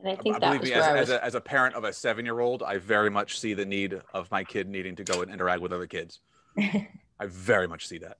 And 0.00 0.08
I 0.08 0.16
think 0.16 0.36
I 0.36 0.38
that 0.40 0.46
believe 0.60 0.62
me, 0.62 0.72
as, 0.74 0.84
I 0.84 0.98
as, 0.98 1.10
a, 1.10 1.24
as 1.24 1.34
a 1.34 1.40
parent 1.40 1.74
of 1.74 1.84
a 1.84 1.92
seven 1.92 2.26
year 2.26 2.40
old, 2.40 2.62
I 2.62 2.76
very 2.76 3.10
much 3.10 3.40
see 3.40 3.54
the 3.54 3.64
need 3.64 4.00
of 4.12 4.30
my 4.30 4.44
kid 4.44 4.68
needing 4.68 4.94
to 4.96 5.04
go 5.04 5.22
and 5.22 5.32
interact 5.32 5.62
with 5.62 5.72
other 5.72 5.86
kids. 5.86 6.20
I 7.20 7.26
very 7.26 7.66
much 7.66 7.86
see 7.86 7.98
that. 7.98 8.18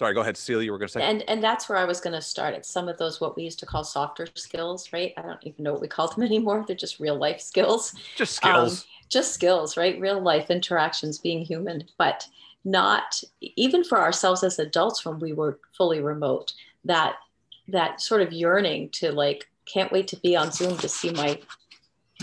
Sorry, 0.00 0.14
go 0.14 0.22
ahead, 0.22 0.38
Celia. 0.38 0.64
You 0.64 0.72
were 0.72 0.78
going 0.78 0.88
to 0.88 0.92
say. 0.94 1.02
and 1.02 1.22
and 1.28 1.44
that's 1.44 1.68
where 1.68 1.76
I 1.76 1.84
was 1.84 2.00
going 2.00 2.14
to 2.14 2.22
start. 2.22 2.54
It's 2.54 2.70
some 2.70 2.88
of 2.88 2.96
those 2.96 3.20
what 3.20 3.36
we 3.36 3.42
used 3.42 3.58
to 3.58 3.66
call 3.66 3.84
softer 3.84 4.26
skills, 4.34 4.94
right? 4.94 5.12
I 5.18 5.20
don't 5.20 5.38
even 5.42 5.62
know 5.62 5.72
what 5.72 5.82
we 5.82 5.88
call 5.88 6.08
them 6.08 6.22
anymore. 6.30 6.64
They're 6.66 6.74
just 6.74 7.00
real 7.00 7.16
life 7.16 7.38
skills. 7.40 7.94
Just 8.16 8.42
um, 8.42 8.68
skills. 8.68 8.86
just 9.10 9.34
skills, 9.34 9.76
right? 9.76 10.00
Real 10.00 10.18
life 10.18 10.50
interactions, 10.50 11.18
being 11.18 11.44
human, 11.44 11.84
but 11.98 12.26
not 12.64 13.22
even 13.42 13.84
for 13.84 14.00
ourselves 14.00 14.42
as 14.42 14.58
adults 14.58 15.04
when 15.04 15.18
we 15.18 15.34
were 15.34 15.58
fully 15.76 16.00
remote. 16.00 16.54
That 16.86 17.16
that 17.68 18.00
sort 18.00 18.22
of 18.22 18.32
yearning 18.32 18.88
to 18.92 19.12
like 19.12 19.50
can't 19.66 19.92
wait 19.92 20.08
to 20.08 20.16
be 20.16 20.34
on 20.34 20.50
Zoom 20.50 20.78
to 20.78 20.88
see 20.88 21.10
my 21.10 21.38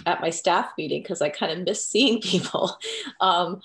at 0.07 0.19
my 0.19 0.31
staff 0.31 0.71
meeting 0.79 1.03
because 1.03 1.21
I 1.21 1.29
kind 1.29 1.51
of 1.51 1.65
miss 1.65 1.85
seeing 1.85 2.21
people. 2.23 2.77
Um, 3.21 3.61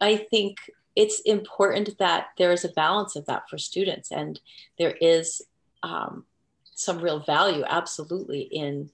I 0.00 0.16
think 0.16 0.58
it's 0.94 1.20
important 1.20 1.96
that 1.98 2.28
there 2.38 2.52
is 2.52 2.64
a 2.64 2.68
balance 2.70 3.16
of 3.16 3.26
that 3.26 3.48
for 3.48 3.58
students, 3.58 4.10
and 4.10 4.40
there 4.78 4.96
is 5.00 5.42
um, 5.82 6.24
some 6.74 6.98
real 7.00 7.20
value, 7.20 7.64
absolutely, 7.66 8.42
in 8.42 8.90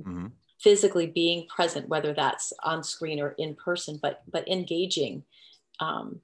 Mhm. 0.00 0.32
physically 0.58 1.06
being 1.06 1.46
present, 1.48 1.88
whether 1.88 2.12
that's 2.12 2.52
on 2.62 2.82
screen 2.82 3.20
or 3.20 3.30
in 3.30 3.54
person, 3.54 3.98
but 4.02 4.22
but 4.30 4.46
engaging 4.48 5.24
um, 5.80 6.20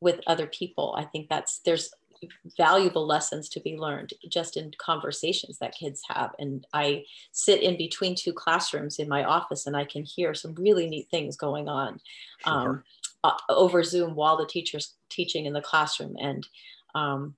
with 0.00 0.20
other 0.26 0.46
people. 0.46 0.94
I 0.96 1.04
think 1.04 1.28
that's 1.28 1.58
there's 1.60 1.92
valuable 2.56 3.06
lessons 3.06 3.48
to 3.48 3.60
be 3.60 3.76
learned 3.76 4.12
just 4.28 4.56
in 4.56 4.72
conversations 4.78 5.58
that 5.58 5.74
kids 5.74 6.02
have. 6.08 6.34
And 6.38 6.66
I 6.72 7.04
sit 7.30 7.62
in 7.62 7.76
between 7.76 8.14
two 8.16 8.32
classrooms 8.32 8.98
in 8.98 9.08
my 9.08 9.22
office 9.24 9.66
and 9.66 9.76
I 9.76 9.84
can 9.84 10.04
hear 10.04 10.34
some 10.34 10.54
really 10.54 10.88
neat 10.88 11.08
things 11.10 11.36
going 11.36 11.68
on 11.68 12.00
sure. 12.38 12.52
um, 12.52 12.84
over 13.48 13.82
Zoom 13.82 14.14
while 14.14 14.36
the 14.36 14.46
teacher's 14.46 14.94
teaching 15.10 15.46
in 15.46 15.52
the 15.52 15.60
classroom. 15.60 16.16
And 16.20 16.46
um, 16.94 17.34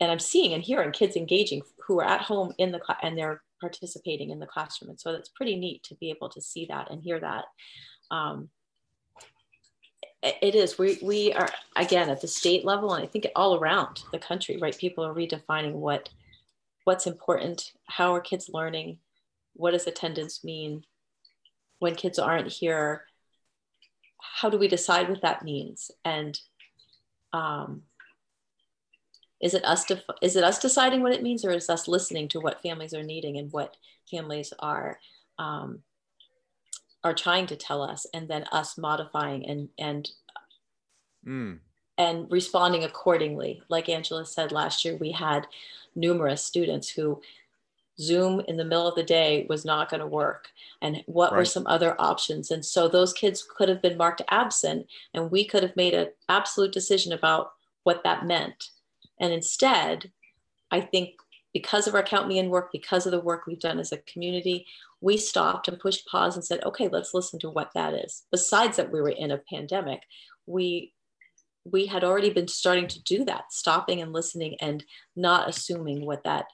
and 0.00 0.10
I'm 0.10 0.18
seeing 0.18 0.52
and 0.52 0.62
hearing 0.62 0.92
kids 0.92 1.16
engaging 1.16 1.62
who 1.86 2.00
are 2.00 2.06
at 2.06 2.20
home 2.20 2.52
in 2.58 2.72
the 2.72 2.78
class 2.78 2.98
and 3.02 3.16
they're 3.16 3.42
participating 3.60 4.30
in 4.30 4.38
the 4.38 4.46
classroom. 4.46 4.90
And 4.90 5.00
so 5.00 5.12
it's 5.12 5.30
pretty 5.30 5.56
neat 5.56 5.82
to 5.84 5.94
be 5.94 6.10
able 6.10 6.28
to 6.30 6.40
see 6.40 6.66
that 6.66 6.90
and 6.90 7.02
hear 7.02 7.18
that. 7.18 7.44
Um, 8.10 8.50
it 10.22 10.54
is. 10.54 10.78
We, 10.78 10.98
we 11.02 11.32
are, 11.32 11.48
again, 11.76 12.10
at 12.10 12.20
the 12.20 12.28
state 12.28 12.64
level, 12.64 12.94
and 12.94 13.04
I 13.04 13.06
think 13.06 13.26
all 13.36 13.58
around 13.58 14.02
the 14.12 14.18
country, 14.18 14.58
right? 14.60 14.76
People 14.76 15.04
are 15.04 15.14
redefining 15.14 15.72
what 15.72 16.08
what's 16.84 17.06
important, 17.06 17.72
how 17.86 18.14
are 18.14 18.20
kids 18.20 18.48
learning, 18.52 18.98
what 19.54 19.72
does 19.72 19.86
attendance 19.86 20.44
mean 20.44 20.84
when 21.80 21.96
kids 21.96 22.18
aren't 22.18 22.50
here, 22.50 23.04
how 24.20 24.48
do 24.50 24.58
we 24.58 24.68
decide 24.68 25.08
what 25.08 25.22
that 25.22 25.44
means? 25.44 25.90
And 26.04 26.38
um, 27.32 27.82
is 29.40 29.54
it 29.54 29.64
us 29.64 29.84
def- 29.84 30.04
is 30.22 30.36
it 30.36 30.44
us 30.44 30.58
deciding 30.58 31.02
what 31.02 31.12
it 31.12 31.22
means 31.22 31.44
or 31.44 31.50
is 31.50 31.68
us 31.68 31.88
listening 31.88 32.28
to 32.28 32.40
what 32.40 32.62
families 32.62 32.94
are 32.94 33.02
needing 33.02 33.36
and 33.36 33.52
what 33.52 33.76
families 34.10 34.52
are 34.58 34.98
um, 35.38 35.80
are 37.04 37.14
trying 37.14 37.46
to 37.46 37.56
tell 37.56 37.82
us 37.82 38.06
and 38.14 38.28
then 38.28 38.44
us 38.52 38.78
modifying 38.78 39.46
and 39.46 39.68
and 39.78 40.10
mm. 41.26 41.58
and 41.98 42.30
responding 42.30 42.84
accordingly 42.84 43.62
like 43.68 43.88
angela 43.88 44.24
said 44.24 44.52
last 44.52 44.84
year 44.84 44.96
we 44.96 45.12
had 45.12 45.46
numerous 45.94 46.42
students 46.42 46.88
who 46.88 47.20
zoom 47.98 48.40
in 48.46 48.56
the 48.56 48.64
middle 48.64 48.86
of 48.86 48.94
the 48.94 49.02
day 49.02 49.46
was 49.48 49.64
not 49.64 49.88
going 49.88 50.00
to 50.00 50.06
work 50.06 50.48
and 50.82 51.02
what 51.06 51.32
right. 51.32 51.38
were 51.38 51.44
some 51.44 51.66
other 51.66 52.00
options 52.00 52.50
and 52.50 52.64
so 52.64 52.88
those 52.88 53.12
kids 53.12 53.46
could 53.56 53.68
have 53.68 53.80
been 53.80 53.96
marked 53.96 54.22
absent 54.28 54.86
and 55.14 55.30
we 55.30 55.44
could 55.44 55.62
have 55.62 55.74
made 55.76 55.94
an 55.94 56.08
absolute 56.28 56.72
decision 56.72 57.12
about 57.12 57.52
what 57.84 58.04
that 58.04 58.26
meant 58.26 58.70
and 59.18 59.32
instead, 59.32 60.10
I 60.70 60.80
think 60.80 61.14
because 61.52 61.86
of 61.86 61.94
our 61.94 62.02
Count 62.02 62.28
Me 62.28 62.38
In 62.38 62.50
work, 62.50 62.70
because 62.72 63.06
of 63.06 63.12
the 63.12 63.20
work 63.20 63.46
we've 63.46 63.60
done 63.60 63.78
as 63.78 63.92
a 63.92 63.98
community, 63.98 64.66
we 65.00 65.16
stopped 65.16 65.68
and 65.68 65.78
pushed 65.78 66.06
pause 66.06 66.36
and 66.36 66.44
said, 66.44 66.62
okay, 66.64 66.88
let's 66.88 67.14
listen 67.14 67.38
to 67.40 67.50
what 67.50 67.70
that 67.74 67.94
is. 67.94 68.24
Besides 68.30 68.76
that, 68.76 68.92
we 68.92 69.00
were 69.00 69.10
in 69.10 69.30
a 69.30 69.38
pandemic, 69.38 70.02
we 70.46 70.92
we 71.68 71.86
had 71.86 72.04
already 72.04 72.30
been 72.30 72.46
starting 72.46 72.86
to 72.86 73.02
do 73.02 73.24
that, 73.24 73.52
stopping 73.52 74.00
and 74.00 74.12
listening 74.12 74.56
and 74.60 74.84
not 75.16 75.48
assuming 75.48 76.06
what 76.06 76.22
that 76.22 76.46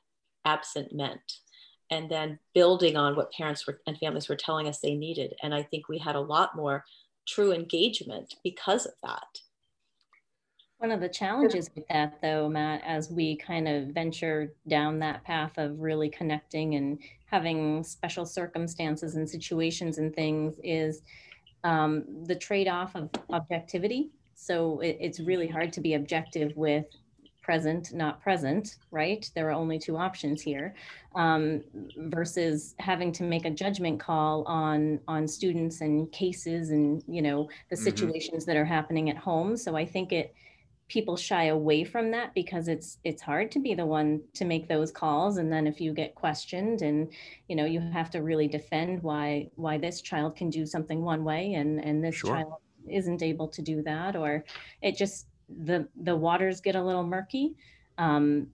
absent 0.45 0.93
meant. 0.93 1.39
And 1.91 2.11
then 2.11 2.39
building 2.55 2.97
on 2.97 3.17
what 3.17 3.33
parents 3.33 3.67
were, 3.67 3.81
and 3.87 3.99
families 3.99 4.29
were 4.29 4.37
telling 4.37 4.67
us 4.67 4.79
they 4.79 4.95
needed. 4.95 5.35
And 5.43 5.55
I 5.55 5.63
think 5.63 5.89
we 5.89 5.99
had 5.99 6.17
a 6.17 6.21
lot 6.21 6.57
more 6.57 6.85
true 7.29 7.53
engagement 7.53 8.35
because 8.43 8.87
of 8.87 8.95
that. 9.03 9.41
One 10.79 10.91
of 10.91 11.01
the 11.01 11.09
challenges 11.09 11.71
with 11.77 11.87
that, 11.91 12.21
though, 12.23 12.49
Matt, 12.49 12.83
as 12.85 13.09
we 13.09 13.37
kind 13.37 13.69
of 13.69 13.89
venture 13.89 14.53
down 14.67 14.99
that 14.99 15.23
path 15.23 15.53
of 15.57 15.79
really 15.79 16.09
connecting 16.09 16.75
and 16.75 16.99
having 17.27 17.85
special 17.85 18.27
circumstances 18.27 19.15
and 19.15 19.29
situations 19.29 19.99
and 19.99 20.13
things, 20.13 20.59
is 20.65 21.03
um, 21.63 22.05
the 22.25 22.35
trade 22.35 22.67
off 22.67 22.97
of 22.97 23.11
objectivity. 23.31 24.11
So 24.35 24.81
it, 24.81 24.97
it's 24.99 25.21
really 25.21 25.47
hard 25.47 25.73
to 25.75 25.81
be 25.81 25.95
objective 25.95 26.53
with 26.57 26.87
present, 27.43 27.93
not 27.93 28.21
present, 28.23 28.77
right? 28.91 29.29
There 29.35 29.49
are 29.49 29.53
only 29.53 29.79
two 29.79 29.97
options 29.97 30.41
here, 30.41 30.75
um, 31.15 31.63
versus 31.97 32.75
having 32.79 33.13
to 33.13 33.25
make 33.25 33.45
a 33.45 33.51
judgment 33.51 34.01
call 34.01 34.45
on 34.45 35.01
on 35.09 35.29
students 35.29 35.81
and 35.81 36.11
cases 36.13 36.71
and 36.71 37.03
you 37.07 37.23
know 37.23 37.49
the 37.71 37.77
mm-hmm. 37.77 37.85
situations 37.85 38.45
that 38.47 38.57
are 38.57 38.65
happening 38.65 39.11
at 39.11 39.17
home. 39.17 39.57
So 39.57 39.77
I 39.77 39.85
think 39.85 40.13
it 40.13 40.35
people 40.93 41.17
shy 41.17 41.45
away 41.45 41.85
from 41.85 42.11
that 42.11 42.35
because 42.35 42.69
it's 42.69 42.99
it's 43.03 43.23
hard 43.23 43.51
to 43.51 43.59
be 43.59 43.75
the 43.75 43.87
one 43.87 44.21
to 44.35 44.45
make 44.45 44.69
those 44.69 44.91
calls 44.91 45.39
and 45.39 45.51
then 45.51 45.67
if 45.67 45.81
you 45.81 45.95
get 45.95 46.15
questioned 46.15 46.83
and 46.83 47.11
you 47.49 47.57
know 47.57 47.65
you 47.65 47.81
have 47.81 48.11
to 48.11 48.21
really 48.21 48.47
defend 48.47 49.03
why 49.03 49.49
why 49.55 49.79
this 49.79 50.03
child 50.03 50.37
can 50.37 50.51
do 50.51 50.67
something 50.67 51.01
one 51.03 51.25
way 51.25 51.55
and 51.55 51.83
and 51.83 52.05
this 52.05 52.17
sure. 52.17 52.37
child 52.37 52.53
isn't 52.91 53.23
able 53.23 53.49
to 53.49 53.63
do 53.63 53.81
that 53.83 54.17
or 54.17 54.45
it 54.83 54.95
just 54.95 55.29
the 55.49 55.89
the 56.03 56.15
waters 56.15 56.61
get 56.61 56.77
a 56.77 56.83
little 56.83 57.05
murky 57.05 57.55
um, 57.99 58.49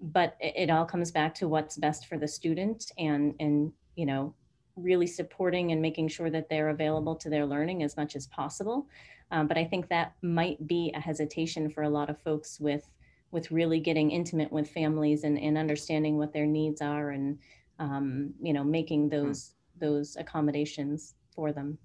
but 0.00 0.36
it, 0.40 0.54
it 0.56 0.70
all 0.70 0.84
comes 0.84 1.10
back 1.10 1.34
to 1.34 1.48
what's 1.48 1.76
best 1.76 2.06
for 2.06 2.18
the 2.18 2.28
student 2.28 2.90
and 2.98 3.34
and 3.40 3.72
you 3.96 4.06
know 4.06 4.34
really 4.76 5.06
supporting 5.06 5.72
and 5.72 5.82
making 5.82 6.08
sure 6.08 6.30
that 6.30 6.48
they're 6.48 6.70
available 6.70 7.14
to 7.14 7.28
their 7.28 7.44
learning 7.44 7.82
as 7.82 7.96
much 7.96 8.16
as 8.16 8.26
possible 8.28 8.86
um, 9.30 9.46
but 9.46 9.56
I 9.56 9.64
think 9.64 9.88
that 9.88 10.12
might 10.20 10.66
be 10.66 10.92
a 10.94 11.00
hesitation 11.00 11.70
for 11.70 11.82
a 11.82 11.88
lot 11.88 12.10
of 12.10 12.20
folks 12.20 12.60
with 12.60 12.86
with 13.30 13.50
really 13.50 13.80
getting 13.80 14.10
intimate 14.10 14.52
with 14.52 14.68
families 14.68 15.24
and, 15.24 15.38
and 15.38 15.56
understanding 15.56 16.18
what 16.18 16.34
their 16.34 16.46
needs 16.46 16.82
are 16.82 17.10
and 17.10 17.38
um, 17.78 18.34
you 18.40 18.52
know 18.52 18.62
making 18.62 19.04
hmm. 19.04 19.08
those 19.08 19.54
those 19.80 20.16
accommodations 20.16 21.14
for 21.34 21.52
them. 21.52 21.78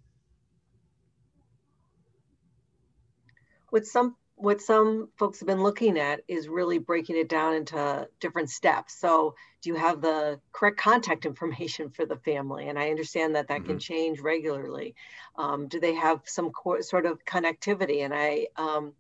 With 3.72 3.88
some 3.88 4.16
what 4.38 4.62
some 4.62 5.10
folks 5.18 5.40
have 5.40 5.48
been 5.48 5.64
looking 5.64 5.98
at 5.98 6.22
is 6.28 6.48
really 6.48 6.78
breaking 6.78 7.18
it 7.18 7.28
down 7.28 7.56
into 7.56 8.08
different 8.20 8.52
steps. 8.52 8.94
So, 9.00 9.34
do 9.64 9.72
you 9.72 9.76
have 9.76 10.00
the 10.00 10.40
correct 10.52 10.78
contact 10.78 11.26
information 11.32 11.90
for 11.90 12.06
the 12.06 12.18
family? 12.18 12.70
And 12.70 12.78
I 12.78 12.92
understand 12.92 13.36
that 13.36 13.48
that 13.48 13.62
mm-hmm. 13.62 13.72
can 13.72 13.80
change 13.80 14.20
regularly. 14.20 14.94
Um, 15.36 15.68
do 15.68 15.80
they 15.80 15.96
have 15.96 16.22
some 16.26 16.52
co- 16.52 16.82
sort 16.82 17.08
of 17.08 17.26
connectivity? 17.26 18.06
And 18.06 18.14
I, 18.14 18.48
um, 18.56 18.94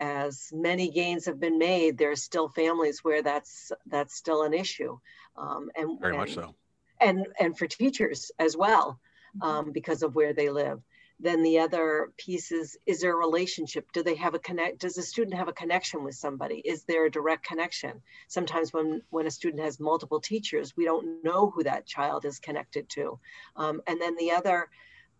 as 0.00 0.50
many 0.52 0.90
gains 0.90 1.26
have 1.26 1.38
been 1.38 1.58
made, 1.58 1.96
there's 1.96 2.24
still 2.24 2.48
families 2.48 3.04
where 3.04 3.22
that's 3.22 3.70
that's 3.86 4.16
still 4.16 4.42
an 4.42 4.52
issue. 4.52 4.98
Um, 5.36 5.70
and 5.76 6.00
very 6.00 6.14
and, 6.14 6.20
much 6.20 6.34
so. 6.34 6.56
And 7.00 7.28
and 7.38 7.56
for 7.56 7.68
teachers 7.68 8.32
as 8.40 8.56
well, 8.56 8.98
mm-hmm. 9.36 9.48
um, 9.48 9.72
because 9.72 10.02
of 10.02 10.16
where 10.16 10.32
they 10.32 10.50
live 10.50 10.82
then 11.22 11.44
the 11.44 11.60
other 11.60 12.12
piece 12.16 12.50
is 12.50 12.76
is 12.84 13.00
there 13.00 13.12
a 13.12 13.16
relationship? 13.16 13.92
Do 13.92 14.02
they 14.02 14.16
have 14.16 14.34
a 14.34 14.40
connect 14.40 14.80
does 14.80 14.98
a 14.98 15.02
student 15.02 15.36
have 15.36 15.46
a 15.46 15.52
connection 15.52 16.02
with 16.02 16.16
somebody? 16.16 16.56
Is 16.56 16.82
there 16.82 17.06
a 17.06 17.10
direct 17.10 17.46
connection? 17.46 18.02
Sometimes 18.26 18.72
when 18.72 19.02
when 19.10 19.28
a 19.28 19.30
student 19.30 19.62
has 19.62 19.78
multiple 19.78 20.20
teachers 20.20 20.76
we 20.76 20.84
don't 20.84 21.22
know 21.22 21.50
who 21.50 21.62
that 21.62 21.86
child 21.86 22.24
is 22.24 22.40
connected 22.40 22.88
to. 22.90 23.20
Um, 23.54 23.80
and 23.86 24.00
then 24.00 24.16
the 24.16 24.32
other 24.32 24.68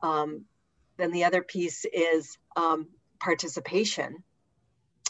um, 0.02 0.44
then 0.96 1.12
the 1.12 1.24
other 1.24 1.42
piece 1.42 1.84
is 1.84 2.36
um, 2.56 2.88
participation. 3.20 4.24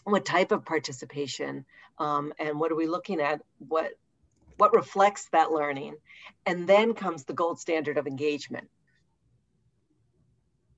What 0.05 0.27
type 0.27 0.53
of 0.53 0.67
participation 0.67 1.65
um, 1.99 2.35
and 2.39 2.61
what 2.61 2.71
are 2.71 2.77
we 2.77 2.87
looking 2.87 3.21
at? 3.21 3.41
What 3.67 3.93
what 4.59 4.75
reflects 4.75 5.27
that 5.33 5.53
learning? 5.53 5.97
And 6.45 6.69
then 6.69 6.93
comes 6.93 7.25
the 7.25 7.33
gold 7.33 7.59
standard 7.59 7.97
of 7.97 8.07
engagement 8.07 8.69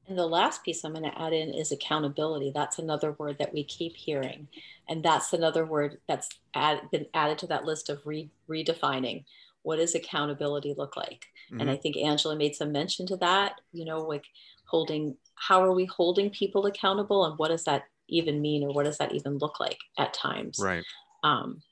and 0.06 0.18
the 0.18 0.26
last 0.26 0.62
piece 0.62 0.84
I'm 0.84 0.92
going 0.92 1.10
to 1.10 1.20
add 1.20 1.32
in 1.32 1.54
is 1.54 1.72
accountability. 1.72 2.52
That's 2.54 2.78
another 2.78 3.12
word 3.12 3.38
that 3.38 3.54
we 3.54 3.64
keep 3.64 3.96
hearing. 3.96 4.48
And 4.88 5.02
that's 5.02 5.32
another 5.32 5.64
word 5.64 5.98
that's 6.06 6.28
add, 6.54 6.90
been 6.90 7.06
added 7.14 7.38
to 7.38 7.46
that 7.48 7.64
list 7.64 7.88
of 7.88 8.06
re, 8.06 8.30
redefining. 8.48 9.24
What 9.62 9.76
does 9.76 9.94
accountability 9.94 10.74
look 10.76 10.96
like? 10.96 11.26
Mm-hmm. 11.50 11.60
And 11.60 11.70
I 11.70 11.76
think 11.76 11.96
Angela 11.96 12.36
made 12.36 12.54
some 12.54 12.70
mention 12.70 13.06
to 13.06 13.16
that, 13.18 13.60
you 13.72 13.86
know, 13.86 14.00
like 14.00 14.24
holding, 14.66 15.16
how 15.36 15.62
are 15.62 15.72
we 15.72 15.86
holding 15.86 16.28
people 16.28 16.66
accountable 16.66 17.24
and 17.24 17.38
what 17.38 17.48
does 17.48 17.64
that 17.64 17.84
even 18.08 18.42
mean 18.42 18.62
or 18.62 18.74
what 18.74 18.84
does 18.84 18.98
that 18.98 19.12
even 19.12 19.38
look 19.38 19.58
like 19.58 19.78
at 19.98 20.12
times? 20.12 20.58
Right. 20.62 20.84
Um, 21.22 21.62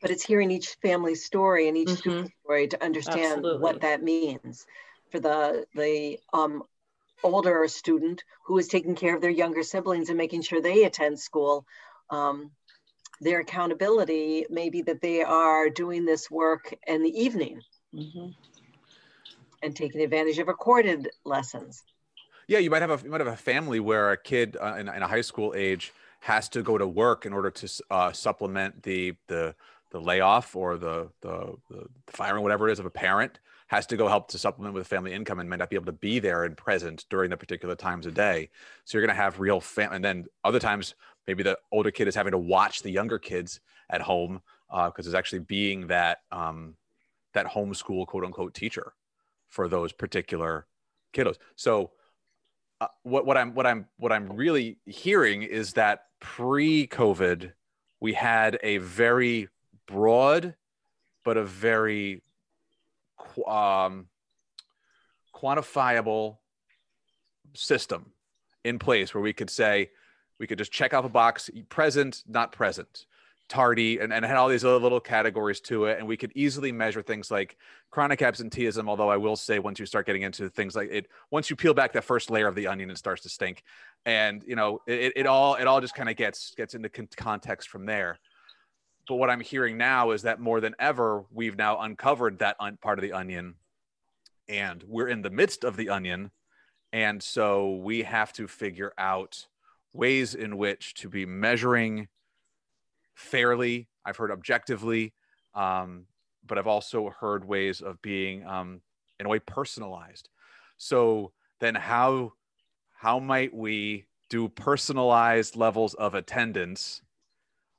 but 0.00 0.10
it's 0.10 0.24
hearing 0.24 0.50
each 0.50 0.76
family 0.82 1.14
story 1.14 1.68
and 1.68 1.76
each 1.76 1.88
mm-hmm. 1.88 2.26
story 2.42 2.68
to 2.68 2.82
understand 2.82 3.38
Absolutely. 3.38 3.60
what 3.60 3.82
that 3.82 4.02
means 4.02 4.66
for 5.12 5.20
the 5.20 5.66
the 5.74 6.18
um, 6.32 6.64
older 7.22 7.66
student 7.68 8.24
who 8.44 8.58
is 8.58 8.68
taking 8.68 8.94
care 8.94 9.14
of 9.14 9.20
their 9.20 9.30
younger 9.30 9.62
siblings 9.62 10.08
and 10.08 10.18
making 10.18 10.42
sure 10.42 10.60
they 10.60 10.84
attend 10.84 11.18
school. 11.18 11.66
Um, 12.10 12.50
their 13.20 13.40
accountability 13.40 14.46
may 14.50 14.68
be 14.68 14.82
that 14.82 15.00
they 15.00 15.22
are 15.22 15.68
doing 15.68 16.04
this 16.04 16.30
work 16.30 16.74
in 16.86 17.02
the 17.02 17.22
evening 17.22 17.60
mm-hmm. 17.94 18.28
and 19.62 19.76
taking 19.76 20.00
advantage 20.00 20.38
of 20.38 20.48
recorded 20.48 21.08
lessons. 21.24 21.84
Yeah, 22.48 22.58
you 22.58 22.70
might 22.70 22.82
have 22.82 22.90
a 22.90 23.04
you 23.04 23.10
might 23.10 23.20
have 23.20 23.28
a 23.28 23.36
family 23.36 23.78
where 23.78 24.10
a 24.10 24.16
kid 24.16 24.56
uh, 24.60 24.74
in, 24.74 24.88
in, 24.88 25.02
a 25.02 25.08
high 25.08 25.20
school 25.20 25.54
age 25.56 25.92
has 26.20 26.48
to 26.50 26.62
go 26.62 26.76
to 26.76 26.86
work 26.86 27.24
in 27.24 27.32
order 27.32 27.50
to 27.50 27.82
uh, 27.90 28.12
supplement 28.12 28.82
the 28.82 29.14
the 29.28 29.54
the 29.90 30.00
layoff 30.00 30.56
or 30.56 30.76
the, 30.76 31.08
the 31.20 31.56
the 31.70 31.86
firing, 32.08 32.42
whatever 32.42 32.68
it 32.68 32.72
is, 32.72 32.80
of 32.80 32.86
a 32.86 32.90
parent 32.90 33.38
has 33.72 33.86
to 33.86 33.96
go 33.96 34.06
help 34.06 34.28
to 34.28 34.36
supplement 34.36 34.74
with 34.74 34.86
family 34.86 35.14
income 35.14 35.38
and 35.38 35.48
may 35.48 35.56
not 35.56 35.70
be 35.70 35.76
able 35.76 35.86
to 35.86 35.92
be 35.92 36.18
there 36.18 36.44
and 36.44 36.58
present 36.58 37.06
during 37.08 37.30
the 37.30 37.36
particular 37.38 37.74
times 37.74 38.04
of 38.04 38.12
day. 38.12 38.50
So 38.84 38.98
you're 38.98 39.06
going 39.06 39.16
to 39.16 39.22
have 39.22 39.40
real 39.40 39.62
fam, 39.62 39.94
and 39.94 40.04
then 40.04 40.26
other 40.44 40.58
times 40.58 40.94
maybe 41.26 41.42
the 41.42 41.58
older 41.72 41.90
kid 41.90 42.06
is 42.06 42.14
having 42.14 42.32
to 42.32 42.38
watch 42.38 42.82
the 42.82 42.90
younger 42.90 43.18
kids 43.18 43.60
at 43.88 44.02
home 44.02 44.42
because 44.68 45.06
uh, 45.06 45.08
it's 45.08 45.14
actually 45.14 45.38
being 45.38 45.86
that 45.86 46.18
um, 46.30 46.74
that 47.32 47.46
homeschool 47.46 48.06
quote 48.06 48.26
unquote 48.26 48.52
teacher 48.52 48.92
for 49.48 49.68
those 49.68 49.90
particular 49.90 50.66
kiddos. 51.14 51.38
So 51.56 51.92
uh, 52.82 52.88
what 53.04 53.24
what 53.24 53.38
I'm 53.38 53.54
what 53.54 53.66
I'm 53.66 53.86
what 53.96 54.12
I'm 54.12 54.34
really 54.34 54.80
hearing 54.84 55.44
is 55.44 55.72
that 55.72 56.08
pre-COVID 56.20 57.52
we 58.00 58.12
had 58.12 58.58
a 58.62 58.76
very 58.76 59.48
broad 59.86 60.56
but 61.24 61.38
a 61.38 61.44
very 61.44 62.22
um, 63.46 64.06
quantifiable 65.34 66.38
system 67.54 68.12
in 68.64 68.78
place 68.78 69.14
where 69.14 69.22
we 69.22 69.32
could 69.32 69.50
say 69.50 69.90
we 70.38 70.46
could 70.46 70.58
just 70.58 70.72
check 70.72 70.94
off 70.94 71.04
a 71.04 71.08
box 71.08 71.50
present 71.68 72.22
not 72.26 72.52
present 72.52 73.06
tardy 73.48 73.98
and, 73.98 74.12
and 74.12 74.24
had 74.24 74.36
all 74.36 74.48
these 74.48 74.64
other 74.64 74.78
little 74.78 75.00
categories 75.00 75.60
to 75.60 75.84
it. 75.84 75.98
And 75.98 76.08
we 76.08 76.16
could 76.16 76.32
easily 76.34 76.72
measure 76.72 77.02
things 77.02 77.30
like 77.30 77.58
chronic 77.90 78.22
absenteeism 78.22 78.88
although 78.88 79.10
i 79.10 79.16
will 79.18 79.36
say 79.36 79.58
once 79.58 79.78
you 79.78 79.84
start 79.84 80.06
getting 80.06 80.22
into 80.22 80.48
things 80.48 80.74
like 80.74 80.88
it 80.90 81.08
once 81.30 81.50
you 81.50 81.56
peel 81.56 81.74
back 81.74 81.92
that 81.92 82.02
first 82.02 82.30
layer 82.30 82.46
of 82.46 82.54
the 82.54 82.66
onion 82.66 82.90
it 82.90 82.96
starts 82.96 83.22
to 83.22 83.28
stink. 83.28 83.62
And 84.06 84.42
you 84.46 84.56
know 84.56 84.80
it, 84.86 85.12
it 85.16 85.26
all 85.26 85.56
it 85.56 85.66
all 85.66 85.80
just 85.80 85.94
kind 85.94 86.08
of 86.08 86.16
gets 86.16 86.54
gets 86.54 86.74
into 86.74 86.88
context 86.88 87.68
from 87.68 87.84
there 87.84 88.18
but 89.08 89.16
what 89.16 89.30
i'm 89.30 89.40
hearing 89.40 89.76
now 89.76 90.10
is 90.10 90.22
that 90.22 90.40
more 90.40 90.60
than 90.60 90.74
ever 90.78 91.24
we've 91.30 91.56
now 91.56 91.78
uncovered 91.80 92.38
that 92.38 92.56
un- 92.60 92.78
part 92.80 92.98
of 92.98 93.02
the 93.02 93.12
onion 93.12 93.54
and 94.48 94.84
we're 94.86 95.08
in 95.08 95.22
the 95.22 95.30
midst 95.30 95.64
of 95.64 95.76
the 95.76 95.88
onion 95.88 96.30
and 96.92 97.22
so 97.22 97.76
we 97.76 98.02
have 98.02 98.32
to 98.34 98.46
figure 98.46 98.92
out 98.98 99.46
ways 99.94 100.34
in 100.34 100.56
which 100.56 100.94
to 100.94 101.08
be 101.08 101.24
measuring 101.24 102.08
fairly. 103.14 103.88
I've 104.04 104.16
heard 104.16 104.30
objectively, 104.30 105.14
um, 105.54 106.06
but 106.46 106.58
I've 106.58 106.66
also 106.66 107.10
heard 107.10 107.44
ways 107.44 107.80
of 107.80 108.00
being, 108.02 108.46
um, 108.46 108.80
in 109.20 109.26
a 109.26 109.28
way, 109.28 109.38
personalized. 109.38 110.28
So 110.76 111.32
then, 111.60 111.74
how 111.74 112.32
how 112.94 113.18
might 113.18 113.52
we 113.52 114.06
do 114.28 114.48
personalized 114.48 115.56
levels 115.56 115.94
of 115.94 116.14
attendance 116.14 117.02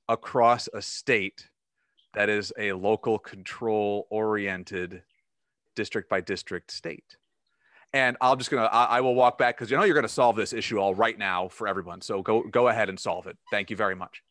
across 0.09 0.67
a 0.73 0.81
state 0.81 1.49
that 2.13 2.29
is 2.29 2.53
a 2.57 2.73
local 2.73 3.17
control 3.17 4.07
oriented 4.09 5.03
district 5.75 6.09
by 6.09 6.21
district 6.21 6.71
state? 6.71 7.17
and 7.93 8.17
I'm 8.19 8.37
just 8.37 8.49
gonna 8.49 8.63
I, 8.63 8.85
I 8.85 9.01
will 9.01 9.15
walk 9.15 9.37
back 9.37 9.55
because 9.55 9.69
you 9.69 9.77
know 9.77 9.83
you're 9.83 9.95
gonna 9.95 10.07
solve 10.07 10.35
this 10.35 10.51
issue 10.51 10.79
all 10.79 10.95
right 10.95 11.17
now 11.17 11.47
for 11.47 11.67
everyone. 11.67 12.01
So 12.01 12.21
go 12.21 12.43
go 12.43 12.67
ahead 12.67 12.89
and 12.89 12.99
solve 12.99 13.27
it. 13.27 13.37
Thank 13.51 13.69
you 13.69 13.75
very 13.75 13.95
much. 13.95 14.23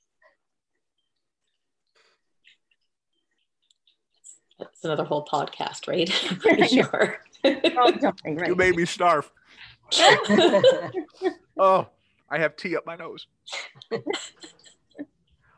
That's 4.59 4.85
another 4.85 5.05
whole 5.05 5.25
podcast, 5.25 5.89
right? 5.89 6.11
I'm 6.31 6.37
pretty 6.37 6.67
sure. 6.69 7.21
right. 7.45 8.49
You 8.49 8.55
made 8.55 8.77
me 8.77 8.85
starve. 8.85 9.31
oh, 11.59 11.89
I 12.31 12.39
have 12.39 12.57
tea 12.57 12.77
up 12.77 12.87
my 12.87 12.97
nose. 12.97 13.27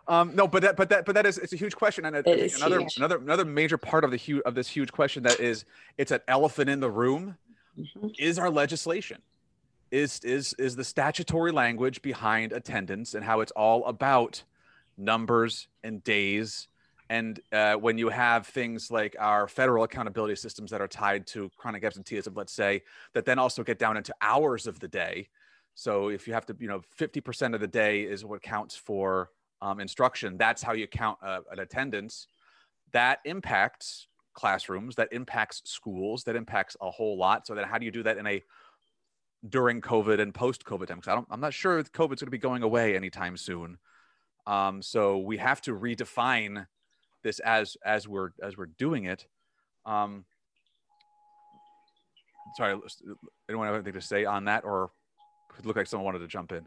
Um, 0.06 0.34
no, 0.34 0.46
but 0.46 0.62
that, 0.62 0.76
but 0.76 0.88
that, 0.90 1.06
but 1.06 1.14
that 1.14 1.24
is, 1.24 1.38
it's 1.38 1.52
a 1.52 1.56
huge 1.56 1.74
question, 1.74 2.04
and 2.04 2.16
another, 2.16 2.80
huge. 2.80 2.96
another, 2.96 3.16
another 3.16 3.44
major 3.44 3.78
part 3.78 4.04
of 4.04 4.10
the 4.10 4.16
huge 4.16 4.42
of 4.44 4.54
this 4.54 4.68
huge 4.68 4.92
question 4.92 5.22
that 5.22 5.40
is, 5.40 5.64
it's 5.96 6.10
an 6.10 6.20
elephant 6.28 6.68
in 6.68 6.80
the 6.80 6.90
room, 6.90 7.38
mm-hmm. 7.78 8.08
is 8.18 8.38
our 8.38 8.50
legislation, 8.50 9.22
is 9.90 10.20
is 10.20 10.54
is 10.58 10.76
the 10.76 10.84
statutory 10.84 11.52
language 11.52 12.02
behind 12.02 12.52
attendance 12.52 13.14
and 13.14 13.24
how 13.24 13.40
it's 13.40 13.52
all 13.52 13.84
about 13.86 14.42
numbers 14.98 15.68
and 15.82 16.04
days 16.04 16.68
and 17.10 17.40
uh, 17.52 17.74
when 17.74 17.98
you 17.98 18.08
have 18.08 18.46
things 18.46 18.90
like 18.90 19.14
our 19.18 19.46
federal 19.46 19.84
accountability 19.84 20.36
systems 20.36 20.70
that 20.70 20.80
are 20.80 20.88
tied 20.88 21.26
to 21.28 21.50
chronic 21.56 21.84
absenteeism, 21.84 22.34
let's 22.34 22.52
say, 22.52 22.82
that 23.12 23.24
then 23.26 23.38
also 23.38 23.62
get 23.62 23.78
down 23.78 23.96
into 23.96 24.14
hours 24.22 24.66
of 24.66 24.80
the 24.80 24.88
day. 24.88 25.28
So 25.74 26.08
if 26.08 26.26
you 26.26 26.34
have 26.34 26.46
to, 26.46 26.56
you 26.58 26.68
know, 26.68 26.82
50% 26.98 27.54
of 27.54 27.60
the 27.60 27.66
day 27.66 28.02
is 28.02 28.24
what 28.24 28.42
counts 28.42 28.74
for 28.74 29.30
um, 29.64 29.80
instruction, 29.80 30.36
that's 30.36 30.62
how 30.62 30.72
you 30.72 30.86
count 30.86 31.18
uh, 31.22 31.40
an 31.50 31.58
attendance. 31.58 32.28
That 32.92 33.20
impacts 33.24 34.08
classrooms, 34.34 34.94
that 34.96 35.08
impacts 35.10 35.62
schools, 35.64 36.24
that 36.24 36.36
impacts 36.36 36.76
a 36.82 36.90
whole 36.90 37.16
lot. 37.16 37.46
So 37.46 37.54
then 37.54 37.64
how 37.64 37.78
do 37.78 37.86
you 37.86 37.90
do 37.90 38.02
that 38.02 38.18
in 38.18 38.26
a 38.26 38.42
during 39.48 39.80
COVID 39.80 40.20
and 40.20 40.34
post 40.34 40.64
COVID 40.64 40.86
time? 40.86 40.98
Because 40.98 41.08
I 41.08 41.14
don't, 41.14 41.26
I'm 41.30 41.40
not 41.40 41.54
sure 41.54 41.82
COVID's 41.82 42.20
going 42.20 42.26
to 42.26 42.30
be 42.30 42.38
going 42.38 42.62
away 42.62 42.94
anytime 42.94 43.38
soon. 43.38 43.78
Um, 44.46 44.82
so 44.82 45.18
we 45.18 45.38
have 45.38 45.62
to 45.62 45.72
redefine 45.72 46.66
this 47.22 47.38
as 47.38 47.78
as 47.84 48.06
we're 48.06 48.30
as 48.42 48.58
we're 48.58 48.66
doing 48.66 49.04
it. 49.04 49.26
Um, 49.86 50.26
sorry, 52.58 52.78
anyone 53.48 53.66
have 53.66 53.76
anything 53.76 53.94
to 53.94 54.02
say 54.02 54.26
on 54.26 54.44
that, 54.44 54.64
or 54.64 54.90
it 55.58 55.64
looked 55.64 55.78
like 55.78 55.86
someone 55.86 56.04
wanted 56.04 56.18
to 56.18 56.28
jump 56.28 56.52
in? 56.52 56.66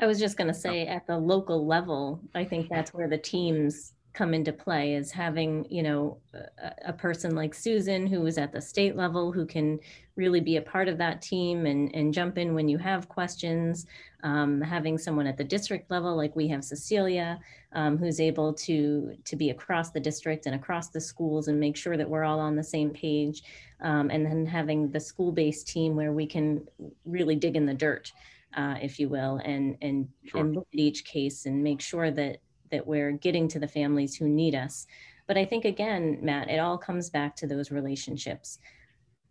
I 0.00 0.06
was 0.06 0.18
just 0.18 0.36
going 0.36 0.48
to 0.48 0.54
say, 0.54 0.86
at 0.86 1.06
the 1.06 1.16
local 1.16 1.66
level, 1.66 2.20
I 2.34 2.44
think 2.44 2.68
that's 2.68 2.92
where 2.92 3.08
the 3.08 3.18
teams 3.18 3.94
come 4.14 4.32
into 4.32 4.52
play 4.52 4.94
is 4.94 5.10
having 5.10 5.66
you 5.68 5.82
know 5.82 6.16
a, 6.32 6.72
a, 6.86 6.92
person 6.92 7.34
like 7.34 7.52
susan 7.52 8.06
who 8.06 8.24
is 8.26 8.38
at 8.38 8.52
the 8.52 8.60
state 8.60 8.94
level 8.94 9.32
who 9.32 9.44
can 9.44 9.78
really 10.14 10.40
be 10.40 10.56
a 10.56 10.62
part 10.62 10.86
of 10.88 10.96
that 10.98 11.20
team 11.20 11.66
and, 11.66 11.92
and 11.96 12.14
jump 12.14 12.38
in 12.38 12.54
when 12.54 12.68
you 12.68 12.78
have 12.78 13.08
questions. 13.08 13.86
Um, 14.22 14.60
having 14.60 14.96
someone 14.96 15.26
at 15.26 15.36
the 15.36 15.44
district 15.44 15.90
level 15.90 16.16
like 16.16 16.34
we 16.34 16.48
have 16.48 16.64
cecilia 16.64 17.38
um, 17.72 17.98
who's 17.98 18.20
able 18.20 18.54
to 18.54 19.16
to 19.24 19.36
be 19.36 19.50
across 19.50 19.90
the 19.90 20.00
district 20.00 20.46
and 20.46 20.54
across 20.54 20.88
the 20.88 21.00
schools 21.00 21.48
and 21.48 21.58
make 21.60 21.76
sure 21.76 21.96
that 21.96 22.08
we're 22.08 22.24
all 22.24 22.40
on 22.40 22.56
the 22.56 22.64
same 22.64 22.90
page. 22.90 23.42
Um, 23.80 24.08
and 24.10 24.24
then 24.24 24.46
having 24.46 24.90
the 24.90 25.00
school-based 25.00 25.66
team 25.68 25.94
where 25.94 26.12
we 26.12 26.26
can 26.26 26.66
really 27.04 27.34
dig 27.34 27.56
in 27.56 27.66
the 27.66 27.74
dirt 27.74 28.12
uh, 28.56 28.76
if 28.80 28.98
you 28.98 29.08
will 29.08 29.40
and 29.44 29.76
and 29.82 30.08
sure. 30.24 30.40
and 30.40 30.54
look 30.54 30.68
at 30.72 30.78
each 30.78 31.04
case 31.04 31.46
and 31.46 31.62
make 31.62 31.80
sure 31.80 32.10
that 32.10 32.38
that 32.70 32.86
we're 32.86 33.12
getting 33.12 33.48
to 33.48 33.58
the 33.58 33.68
families 33.68 34.16
who 34.16 34.28
need 34.28 34.54
us. 34.54 34.86
But 35.26 35.38
I 35.38 35.44
think, 35.44 35.64
again, 35.64 36.18
Matt, 36.22 36.50
it 36.50 36.58
all 36.58 36.76
comes 36.76 37.08
back 37.08 37.34
to 37.36 37.46
those 37.46 37.70
relationships. 37.70 38.58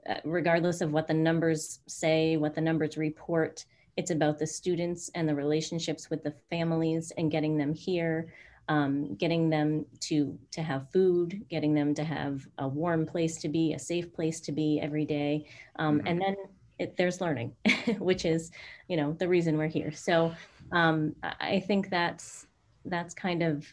Uh, 0.10 0.16
regardless 0.26 0.82
of 0.82 0.92
what 0.92 1.08
the 1.08 1.14
numbers 1.14 1.80
say, 1.88 2.36
what 2.36 2.56
the 2.56 2.62
numbers 2.62 2.98
report, 2.98 3.66
it's 3.96 4.12
about 4.12 4.38
the 4.38 4.48
students 4.48 5.10
and 5.16 5.30
the 5.30 5.36
relationships 5.36 6.10
with 6.10 6.24
the 6.24 6.34
families 6.50 7.12
and 7.18 7.32
getting 7.32 7.58
them 7.58 7.74
here, 7.74 8.34
um, 8.68 9.16
getting 9.16 9.50
them 9.50 9.86
to 10.02 10.38
to 10.52 10.62
have 10.62 10.92
food, 10.92 11.46
getting 11.50 11.74
them 11.74 11.94
to 11.94 12.04
have 12.04 12.46
a 12.58 12.68
warm 12.68 13.06
place 13.06 13.38
to 13.42 13.50
be, 13.50 13.74
a 13.74 13.80
safe 13.80 14.12
place 14.14 14.42
to 14.42 14.52
be 14.52 14.80
every 14.82 15.06
day, 15.06 15.46
um, 15.78 16.00
mm-hmm. 16.00 16.08
and 16.08 16.22
then 16.22 16.36
it, 16.80 16.98
there's 16.98 17.22
learning, 17.22 17.56
which 18.00 18.26
is, 18.26 18.52
you 18.88 18.98
know, 18.98 19.14
the 19.14 19.28
reason 19.28 19.58
we're 19.58 19.68
here. 19.68 19.92
So 19.92 20.34
um, 20.72 21.16
I 21.40 21.60
think 21.60 21.90
that's 21.90 22.48
that's 22.86 23.14
kind 23.14 23.44
of 23.44 23.66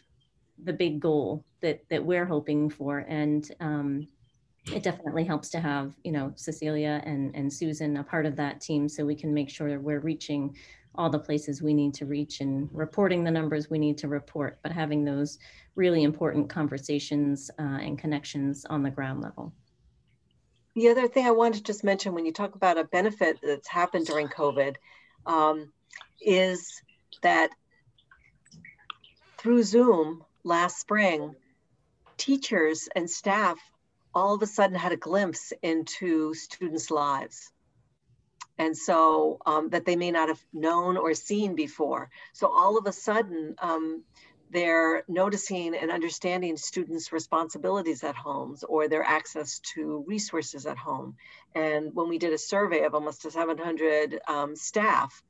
the 0.63 0.73
big 0.73 0.99
goal 0.99 1.43
that 1.61 1.81
that 1.89 2.03
we're 2.03 2.25
hoping 2.25 2.69
for 2.69 2.99
and 2.99 3.51
um, 3.59 4.07
it 4.73 4.83
definitely 4.83 5.23
helps 5.23 5.49
to 5.49 5.59
have 5.59 5.95
you 6.03 6.11
know 6.11 6.31
cecilia 6.35 7.01
and 7.05 7.35
and 7.35 7.51
susan 7.51 7.97
a 7.97 8.03
part 8.03 8.25
of 8.25 8.35
that 8.35 8.61
team 8.61 8.87
so 8.87 9.05
we 9.05 9.15
can 9.15 9.33
make 9.33 9.49
sure 9.49 9.79
we're 9.79 9.99
reaching 9.99 10.55
all 10.95 11.09
the 11.09 11.17
places 11.17 11.61
we 11.61 11.73
need 11.73 11.93
to 11.93 12.05
reach 12.05 12.41
and 12.41 12.69
reporting 12.71 13.23
the 13.23 13.31
numbers 13.31 13.69
we 13.69 13.79
need 13.79 13.97
to 13.97 14.07
report 14.07 14.59
but 14.61 14.71
having 14.71 15.03
those 15.03 15.39
really 15.75 16.03
important 16.03 16.49
conversations 16.49 17.49
uh, 17.59 17.79
and 17.81 17.97
connections 17.97 18.65
on 18.65 18.83
the 18.83 18.89
ground 18.89 19.21
level 19.21 19.51
the 20.75 20.89
other 20.89 21.07
thing 21.07 21.25
i 21.25 21.31
wanted 21.31 21.57
to 21.57 21.63
just 21.63 21.83
mention 21.83 22.13
when 22.13 22.25
you 22.25 22.33
talk 22.33 22.55
about 22.55 22.77
a 22.77 22.83
benefit 22.85 23.37
that's 23.41 23.67
happened 23.67 24.05
during 24.05 24.27
covid 24.27 24.75
um, 25.25 25.71
is 26.21 26.81
that 27.21 27.49
through 29.37 29.63
Zoom 29.63 30.23
last 30.43 30.79
spring, 30.79 31.35
teachers 32.17 32.87
and 32.95 33.09
staff 33.09 33.57
all 34.13 34.35
of 34.35 34.41
a 34.41 34.47
sudden 34.47 34.75
had 34.75 34.91
a 34.91 34.97
glimpse 34.97 35.51
into 35.63 36.33
students' 36.33 36.91
lives. 36.91 37.51
And 38.59 38.77
so 38.77 39.39
um, 39.45 39.69
that 39.69 39.85
they 39.85 39.95
may 39.95 40.11
not 40.11 40.27
have 40.27 40.43
known 40.53 40.97
or 40.97 41.15
seen 41.15 41.55
before. 41.55 42.11
So 42.33 42.47
all 42.47 42.77
of 42.77 42.85
a 42.85 42.91
sudden, 42.91 43.55
um, 43.59 44.03
they're 44.51 45.03
noticing 45.07 45.75
and 45.75 45.89
understanding 45.89 46.57
students' 46.57 47.13
responsibilities 47.13 48.03
at 48.03 48.15
homes 48.15 48.63
or 48.63 48.87
their 48.87 49.03
access 49.03 49.59
to 49.73 50.03
resources 50.07 50.65
at 50.65 50.77
home. 50.77 51.15
And 51.55 51.95
when 51.95 52.09
we 52.09 52.17
did 52.17 52.33
a 52.33 52.37
survey 52.37 52.83
of 52.83 52.93
almost 52.93 53.29
700 53.29 54.19
um, 54.27 54.55
staff, 54.55 55.23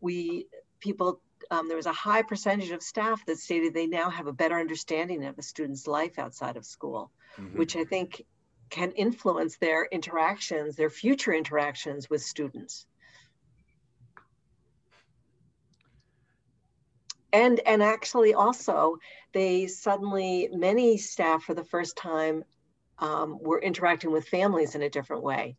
we 0.00 0.46
people 0.80 1.20
um, 1.50 1.68
there 1.68 1.76
was 1.76 1.86
a 1.86 1.92
high 1.92 2.22
percentage 2.22 2.70
of 2.70 2.82
staff 2.82 3.24
that 3.26 3.38
stated 3.38 3.74
they 3.74 3.86
now 3.86 4.10
have 4.10 4.26
a 4.26 4.32
better 4.32 4.58
understanding 4.58 5.24
of 5.24 5.38
a 5.38 5.42
student's 5.42 5.86
life 5.86 6.18
outside 6.18 6.56
of 6.56 6.64
school, 6.64 7.10
mm-hmm. 7.38 7.58
which 7.58 7.76
I 7.76 7.84
think 7.84 8.24
can 8.70 8.92
influence 8.92 9.56
their 9.58 9.84
interactions, 9.84 10.74
their 10.74 10.90
future 10.90 11.32
interactions 11.32 12.08
with 12.08 12.22
students. 12.22 12.86
And, 17.34 17.60
and 17.66 17.82
actually 17.82 18.32
also 18.32 18.98
they 19.32 19.66
suddenly 19.66 20.48
many 20.52 20.96
staff 20.96 21.42
for 21.42 21.52
the 21.52 21.64
first 21.64 21.96
time 21.96 22.44
um, 23.00 23.38
were 23.40 23.60
interacting 23.60 24.12
with 24.12 24.28
families 24.28 24.76
in 24.76 24.82
a 24.82 24.88
different 24.88 25.24
way. 25.24 25.56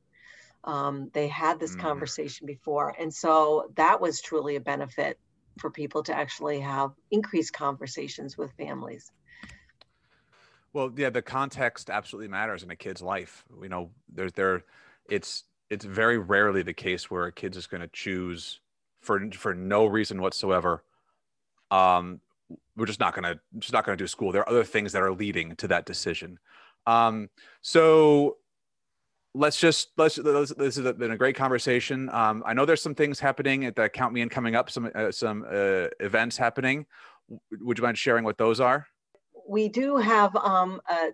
Um, 0.63 1.11
they 1.13 1.27
had 1.27 1.59
this 1.59 1.75
mm. 1.75 1.81
conversation 1.81 2.47
before. 2.47 2.95
And 2.97 3.13
so 3.13 3.71
that 3.75 3.99
was 3.99 4.21
truly 4.21 4.55
a 4.55 4.61
benefit 4.61 5.19
for 5.59 5.69
people 5.69 6.01
to 6.03 6.15
actually 6.15 6.61
have 6.61 6.91
increased 7.11 7.51
conversations 7.51 8.38
with 8.38 8.53
families. 8.53 9.11
Well 10.71 10.91
yeah 10.95 11.09
the 11.09 11.21
context 11.21 11.89
absolutely 11.89 12.29
matters 12.29 12.63
in 12.63 12.71
a 12.71 12.75
kid's 12.77 13.01
life. 13.01 13.43
You 13.61 13.69
know 13.69 13.91
there's 14.13 14.31
there 14.33 14.63
it's 15.09 15.43
it's 15.69 15.83
very 15.83 16.17
rarely 16.17 16.63
the 16.63 16.73
case 16.73 17.11
where 17.11 17.25
a 17.25 17.31
kid's 17.33 17.57
just 17.57 17.69
going 17.69 17.81
to 17.81 17.89
choose 17.89 18.61
for 19.01 19.29
for 19.31 19.53
no 19.53 19.85
reason 19.85 20.21
whatsoever 20.21 20.83
um 21.71 22.21
we're 22.78 22.86
just 22.86 22.99
not 22.99 23.15
to 23.23 23.39
just 23.60 23.73
not 23.73 23.86
to 23.86 23.95
do 23.95 24.08
school. 24.08 24.32
There 24.32 24.41
are 24.41 24.49
other 24.49 24.63
things 24.63 24.91
that 24.93 25.01
are 25.01 25.13
leading 25.13 25.56
to 25.58 25.67
that 25.69 25.86
decision. 25.86 26.39
Um 26.86 27.30
so 27.62 28.38
let's 29.36 29.60
just 29.60 29.89
let's, 29.97 30.17
let's 30.17 30.54
this 30.54 30.78
has 30.78 30.93
been 30.93 31.12
a 31.12 31.17
great 31.17 31.36
conversation. 31.36 32.10
Um, 32.10 32.43
i 32.45 32.54
know 32.54 32.65
there's 32.65 32.82
some 32.82 32.95
things 32.95 33.19
happening 33.19 33.65
at 33.65 33.75
the 33.75 33.89
count 33.89 34.13
me 34.13 34.21
in 34.21 34.30
coming 34.30 34.56
up 34.56 34.69
some 34.69 34.89
uh, 34.95 35.12
some 35.12 35.45
uh, 35.47 35.88
events 35.99 36.38
happening. 36.38 36.86
Would 37.60 37.78
you 37.78 37.84
mind 37.84 37.97
sharing 37.97 38.23
what 38.23 38.38
those 38.38 38.60
are? 38.60 38.88
We 39.47 39.67
do 39.67 39.97
have 39.97 40.36
um, 40.36 40.80
a, 40.89 41.10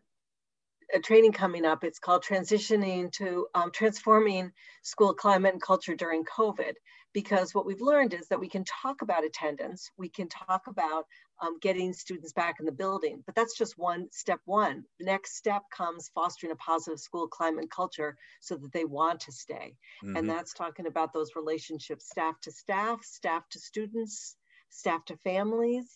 a, 0.93 0.99
training 0.99 1.31
coming 1.31 1.65
up. 1.65 1.83
It's 1.83 1.99
called 1.99 2.23
transitioning 2.23 3.11
to 3.13 3.47
um, 3.55 3.71
transforming 3.71 4.51
school 4.83 5.13
climate 5.13 5.53
and 5.53 5.61
culture 5.61 5.95
during 5.95 6.23
covid 6.23 6.73
because 7.13 7.53
what 7.53 7.65
we've 7.65 7.81
learned 7.81 8.13
is 8.13 8.27
that 8.27 8.39
we 8.39 8.47
can 8.49 8.63
talk 8.63 9.01
about 9.01 9.25
attendance 9.25 9.91
we 9.97 10.09
can 10.09 10.27
talk 10.29 10.67
about 10.67 11.05
um, 11.41 11.57
getting 11.59 11.91
students 11.91 12.33
back 12.33 12.55
in 12.59 12.65
the 12.65 12.71
building. 12.71 13.23
But 13.25 13.35
that's 13.35 13.57
just 13.57 13.77
one 13.77 14.07
step 14.11 14.39
one. 14.45 14.83
The 14.99 15.05
next 15.05 15.35
step 15.35 15.63
comes 15.75 16.11
fostering 16.13 16.51
a 16.51 16.55
positive 16.55 16.99
school 16.99 17.27
climate 17.27 17.61
and 17.61 17.71
culture 17.71 18.15
so 18.39 18.55
that 18.55 18.71
they 18.73 18.85
want 18.85 19.21
to 19.21 19.31
stay. 19.31 19.75
Mm-hmm. 20.03 20.17
And 20.17 20.29
that's 20.29 20.53
talking 20.53 20.85
about 20.85 21.13
those 21.13 21.31
relationships, 21.35 22.09
staff 22.09 22.35
to 22.41 22.51
staff, 22.51 23.03
staff 23.03 23.43
to 23.49 23.59
students, 23.59 24.35
staff 24.69 25.03
to 25.05 25.17
families. 25.17 25.87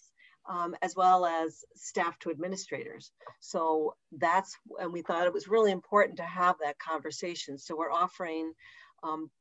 Um, 0.48 0.76
as 0.84 0.96
well 0.96 1.26
as 1.26 1.66
staff 1.74 2.20
to 2.20 2.30
administrators. 2.30 3.12
So 3.40 3.96
that's, 4.12 4.56
and 4.80 4.94
we 4.94 5.02
thought 5.02 5.26
it 5.26 5.34
was 5.34 5.48
really 5.48 5.72
important 5.72 6.18
to 6.18 6.24
have 6.24 6.58
that 6.62 6.78
conversation. 6.78 7.58
So 7.58 7.76
we're 7.76 7.92
offering 7.92 8.54
um, 9.02 9.32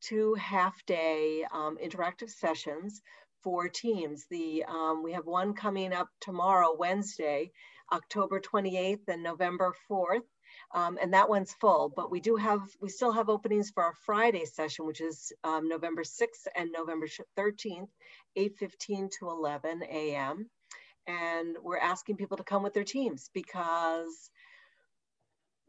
two 0.00 0.34
half 0.34 0.84
day 0.86 1.44
um, 1.52 1.78
interactive 1.82 2.30
sessions 2.30 3.00
for 3.42 3.68
teams. 3.68 4.26
The 4.30 4.64
um, 4.68 5.02
we 5.02 5.12
have 5.12 5.26
one 5.26 5.54
coming 5.54 5.92
up 5.92 6.08
tomorrow, 6.20 6.74
Wednesday, 6.78 7.52
October 7.92 8.40
28th 8.40 9.08
and 9.08 9.22
November 9.22 9.74
4th. 9.90 10.22
Um, 10.72 10.98
and 11.00 11.14
that 11.14 11.28
one's 11.28 11.52
full, 11.54 11.92
but 11.94 12.10
we 12.10 12.20
do 12.20 12.36
have, 12.36 12.60
we 12.80 12.88
still 12.88 13.12
have 13.12 13.28
openings 13.28 13.70
for 13.70 13.84
our 13.84 13.94
Friday 14.04 14.44
session, 14.44 14.84
which 14.84 15.00
is 15.00 15.32
um, 15.44 15.68
November 15.68 16.02
6th 16.02 16.46
and 16.56 16.70
November 16.72 17.06
13th, 17.36 17.88
8.15 18.36 19.10
to 19.18 19.30
11 19.30 19.82
a.m. 19.82 20.48
And 21.06 21.56
we're 21.62 21.78
asking 21.78 22.16
people 22.16 22.36
to 22.36 22.44
come 22.44 22.62
with 22.62 22.74
their 22.74 22.84
teams 22.84 23.30
because 23.32 24.30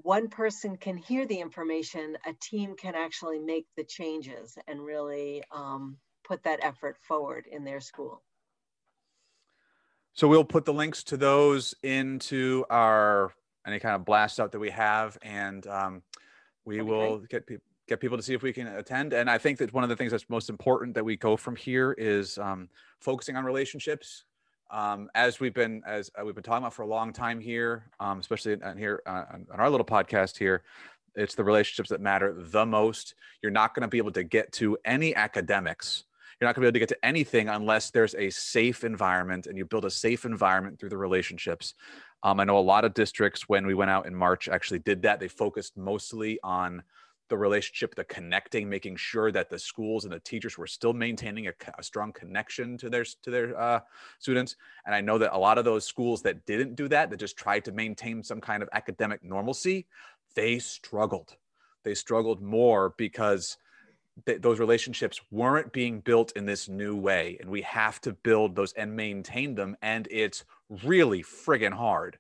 one 0.04 0.28
person 0.28 0.78
can 0.78 0.98
hear 0.98 1.26
the 1.26 1.40
information, 1.40 2.18
a 2.26 2.34
team 2.42 2.76
can 2.76 2.96
actually 2.96 3.40
make 3.40 3.66
the 3.78 3.84
changes 3.84 4.58
and 4.68 4.82
really 4.82 5.44
um, 5.52 5.98
put 6.24 6.44
that 6.44 6.60
effort 6.64 6.98
forward 7.02 7.46
in 7.52 7.64
their 7.64 7.80
school. 7.80 8.22
So 10.14 10.28
we'll 10.28 10.44
put 10.44 10.66
the 10.66 10.74
links 10.74 11.04
to 11.06 11.18
those 11.18 11.74
into 11.84 12.66
our 12.70 13.34
any 13.66 13.80
kind 13.80 13.96
of 13.96 14.04
blast 14.06 14.40
out 14.40 14.52
that 14.52 14.60
we 14.60 14.72
have, 14.72 15.18
and 15.22 15.66
um, 15.68 16.02
we 16.66 16.82
will 16.82 17.20
get 17.30 17.46
people 17.46 17.64
get 17.88 18.00
people 18.00 18.18
to 18.18 18.24
see 18.24 18.34
if 18.34 18.42
we 18.42 18.54
can 18.54 18.68
attend. 18.68 19.12
And 19.14 19.30
I 19.30 19.38
think 19.38 19.58
that 19.60 19.74
one 19.74 19.84
of 19.84 19.90
the 19.90 19.96
things 19.96 20.12
that's 20.12 20.30
most 20.30 20.50
important 20.50 20.96
that 20.96 21.04
we 21.04 21.18
go 21.18 21.36
from 21.36 21.56
here 21.56 21.92
is 21.98 22.38
um, 22.38 22.70
focusing 23.00 23.36
on 23.36 23.44
relationships. 23.44 24.24
Um, 24.72 25.10
as 25.14 25.40
we've 25.40 25.54
been 25.54 25.84
as 25.86 26.10
uh, 26.20 26.24
we've 26.26 26.36
been 26.36 26.44
talking 26.44 26.64
about 26.64 26.74
for 26.74 26.84
a 26.84 26.88
long 26.88 27.14
time 27.14 27.40
here, 27.40 27.90
um, 28.00 28.20
especially 28.20 28.62
on 28.64 28.78
here 28.78 29.02
uh, 29.06 29.26
on 29.32 29.60
our 29.60 29.70
little 29.70 29.86
podcast 29.86 30.38
here, 30.38 30.64
it's 31.16 31.36
the 31.36 31.44
relationships 31.44 31.90
that 31.90 32.02
matter 32.02 32.34
the 32.38 32.66
most. 32.66 33.16
You're 33.42 33.52
not 33.52 33.76
going 33.76 33.82
to 33.82 33.88
be 33.88 33.98
able 33.98 34.14
to 34.14 34.24
get 34.24 34.52
to 34.54 34.78
any 34.86 35.16
academics 35.16 36.06
you're 36.42 36.48
not 36.48 36.56
going 36.56 36.66
to 36.66 36.72
be 36.72 36.80
able 36.80 36.88
to 36.88 36.92
get 36.94 37.00
to 37.00 37.06
anything 37.06 37.50
unless 37.50 37.92
there's 37.92 38.16
a 38.16 38.32
safe 38.32 38.84
environment 38.84 39.46
and 39.46 39.56
you 39.56 39.64
build 39.64 39.86
a 39.86 39.92
safe 39.92 40.26
environment 40.26 40.80
through 40.80 40.90
the 40.90 40.98
relationships. 40.98 41.76
Um, 42.24 42.40
I 42.40 42.46
know 42.46 42.58
a 42.58 42.60
lot 42.60 42.84
of 42.84 42.96
districts, 42.96 43.48
when 43.48 43.68
we 43.68 43.76
went 43.76 43.92
out 43.92 44.08
in 44.08 44.16
March, 44.16 44.50
actually 44.50 44.80
did 44.80 45.04
that. 45.04 45.20
They 45.20 45.28
focused 45.28 45.78
mostly 45.78 46.40
on 46.44 46.82
the 47.32 47.38
relationship, 47.38 47.96
the 47.96 48.04
connecting, 48.04 48.70
making 48.70 48.98
sure 48.98 49.32
that 49.32 49.50
the 49.50 49.58
schools 49.58 50.04
and 50.04 50.13
the 50.13 50.20
teachers 50.20 50.58
were 50.58 50.67
still 50.67 50.91
maintaining 50.91 51.48
a, 51.48 51.54
a 51.80 51.82
strong 51.82 52.12
connection 52.12 52.78
to 52.78 52.89
their 52.89 53.06
to 53.06 53.32
their 53.32 53.60
uh, 53.60 53.80
students. 54.20 54.58
And 54.86 54.94
I 54.94 55.00
know 55.00 55.17
that 55.17 55.34
a 55.34 55.39
lot 55.39 55.58
of 55.58 55.63
those 55.63 55.86
schools 55.86 56.22
that 56.24 56.46
didn't 56.46 56.76
do 56.76 56.89
that, 56.89 57.10
that 57.10 57.17
just 57.17 57.38
tried 57.38 57.63
to 57.65 57.72
maintain 57.72 58.22
some 58.22 58.41
kind 58.41 58.62
of 58.62 58.67
academic 58.74 59.24
normalcy, 59.24 59.88
they 60.36 60.60
struggled. 60.60 61.38
They 61.84 61.96
struggled 61.96 62.41
more 62.41 62.94
because 62.98 63.58
th- 64.26 64.41
those 64.41 64.60
relationships 64.60 65.22
weren't 65.32 65.72
being 65.72 66.02
built 66.02 66.34
in 66.36 66.46
this 66.46 66.67
new 66.67 66.98
way 66.98 67.38
and 67.39 67.50
we 67.50 67.62
have 67.62 68.02
to 68.02 68.12
build 68.12 68.56
those 68.56 68.74
and 68.74 68.94
maintain 68.94 69.56
them 69.56 69.78
and 69.82 70.08
it's 70.12 70.44
really 70.84 71.24
friggin 71.24 71.74
hard 71.74 72.20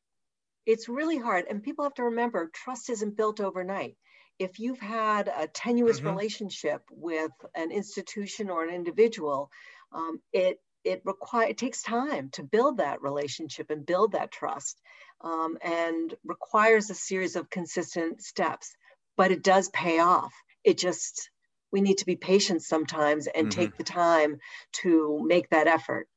it's 0.65 0.87
really 0.87 1.17
hard 1.17 1.45
and 1.49 1.61
people 1.61 1.83
have 1.83 1.93
to 1.95 2.03
remember 2.03 2.49
trust 2.53 2.89
isn't 2.89 3.17
built 3.17 3.41
overnight 3.41 3.97
if 4.41 4.59
you've 4.59 4.79
had 4.79 5.27
a 5.27 5.47
tenuous 5.47 5.99
mm-hmm. 5.99 6.09
relationship 6.09 6.81
with 6.91 7.31
an 7.55 7.71
institution 7.71 8.49
or 8.49 8.63
an 8.63 8.73
individual 8.73 9.49
um, 9.93 10.19
it 10.33 10.57
it 10.83 11.01
require 11.05 11.47
it 11.47 11.57
takes 11.57 11.83
time 11.83 12.29
to 12.31 12.43
build 12.43 12.77
that 12.77 13.01
relationship 13.01 13.69
and 13.69 13.85
build 13.85 14.13
that 14.13 14.31
trust 14.31 14.81
um, 15.21 15.57
and 15.61 16.15
requires 16.23 16.89
a 16.89 16.95
series 16.95 17.35
of 17.35 17.49
consistent 17.49 18.21
steps 18.21 18.73
but 19.15 19.31
it 19.31 19.43
does 19.43 19.69
pay 19.69 19.99
off 19.99 20.33
it 20.63 20.77
just 20.77 21.29
we 21.71 21.81
need 21.81 21.97
to 21.99 22.05
be 22.05 22.15
patient 22.15 22.61
sometimes 22.61 23.27
and 23.27 23.47
mm-hmm. 23.47 23.59
take 23.61 23.77
the 23.77 23.83
time 23.83 24.37
to 24.73 25.21
make 25.25 25.49
that 25.49 25.67
effort. 25.67 26.07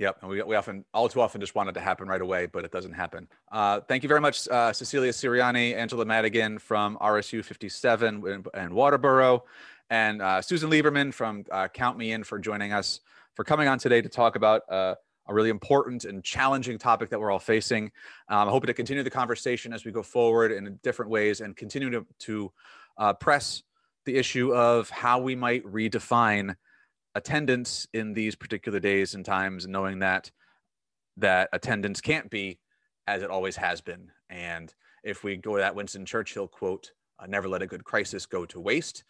Yep, 0.00 0.16
and 0.22 0.30
we, 0.30 0.42
we 0.42 0.56
often, 0.56 0.82
all 0.94 1.10
too 1.10 1.20
often, 1.20 1.42
just 1.42 1.54
want 1.54 1.68
it 1.68 1.72
to 1.72 1.80
happen 1.80 2.08
right 2.08 2.22
away, 2.22 2.46
but 2.46 2.64
it 2.64 2.72
doesn't 2.72 2.94
happen. 2.94 3.28
Uh, 3.52 3.80
thank 3.80 4.02
you 4.02 4.08
very 4.08 4.20
much, 4.20 4.48
uh, 4.48 4.72
Cecilia 4.72 5.12
Siriani, 5.12 5.74
Angela 5.74 6.06
Madigan 6.06 6.58
from 6.58 6.96
RSU 7.02 7.44
57 7.44 8.26
and, 8.54 8.72
Waterboro, 8.72 9.42
and 9.90 10.22
uh, 10.22 10.40
Susan 10.40 10.70
Lieberman 10.70 11.12
from 11.12 11.44
uh, 11.52 11.68
Count 11.68 11.98
Me 11.98 12.12
In 12.12 12.24
for 12.24 12.38
joining 12.38 12.72
us, 12.72 13.00
for 13.34 13.44
coming 13.44 13.68
on 13.68 13.78
today 13.78 14.00
to 14.00 14.08
talk 14.08 14.36
about 14.36 14.62
uh, 14.70 14.94
a 15.28 15.34
really 15.34 15.50
important 15.50 16.06
and 16.06 16.24
challenging 16.24 16.78
topic 16.78 17.10
that 17.10 17.20
we're 17.20 17.30
all 17.30 17.38
facing. 17.38 17.92
Um, 18.30 18.48
I 18.48 18.50
hope 18.50 18.64
to 18.64 18.72
continue 18.72 19.02
the 19.02 19.10
conversation 19.10 19.74
as 19.74 19.84
we 19.84 19.92
go 19.92 20.02
forward 20.02 20.50
in 20.50 20.80
different 20.82 21.10
ways 21.10 21.42
and 21.42 21.54
continue 21.54 21.90
to, 21.90 22.06
to 22.20 22.52
uh, 22.96 23.12
press 23.12 23.64
the 24.06 24.16
issue 24.16 24.54
of 24.54 24.88
how 24.88 25.20
we 25.20 25.36
might 25.36 25.62
redefine 25.66 26.56
attendance 27.14 27.86
in 27.92 28.12
these 28.14 28.34
particular 28.34 28.80
days 28.80 29.14
and 29.14 29.24
times, 29.24 29.66
knowing 29.66 29.98
that 30.00 30.30
that 31.16 31.48
attendance 31.52 32.00
can't 32.00 32.30
be 32.30 32.58
as 33.06 33.22
it 33.22 33.30
always 33.30 33.56
has 33.56 33.80
been. 33.80 34.10
And 34.28 34.72
if 35.02 35.24
we 35.24 35.36
go 35.36 35.56
to 35.56 35.60
that 35.60 35.74
Winston 35.74 36.06
Churchill 36.06 36.48
quote, 36.48 36.92
"Never 37.26 37.48
let 37.48 37.62
a 37.62 37.66
good 37.66 37.84
crisis 37.84 38.26
go 38.26 38.46
to 38.46 38.60
waste," 38.60 39.04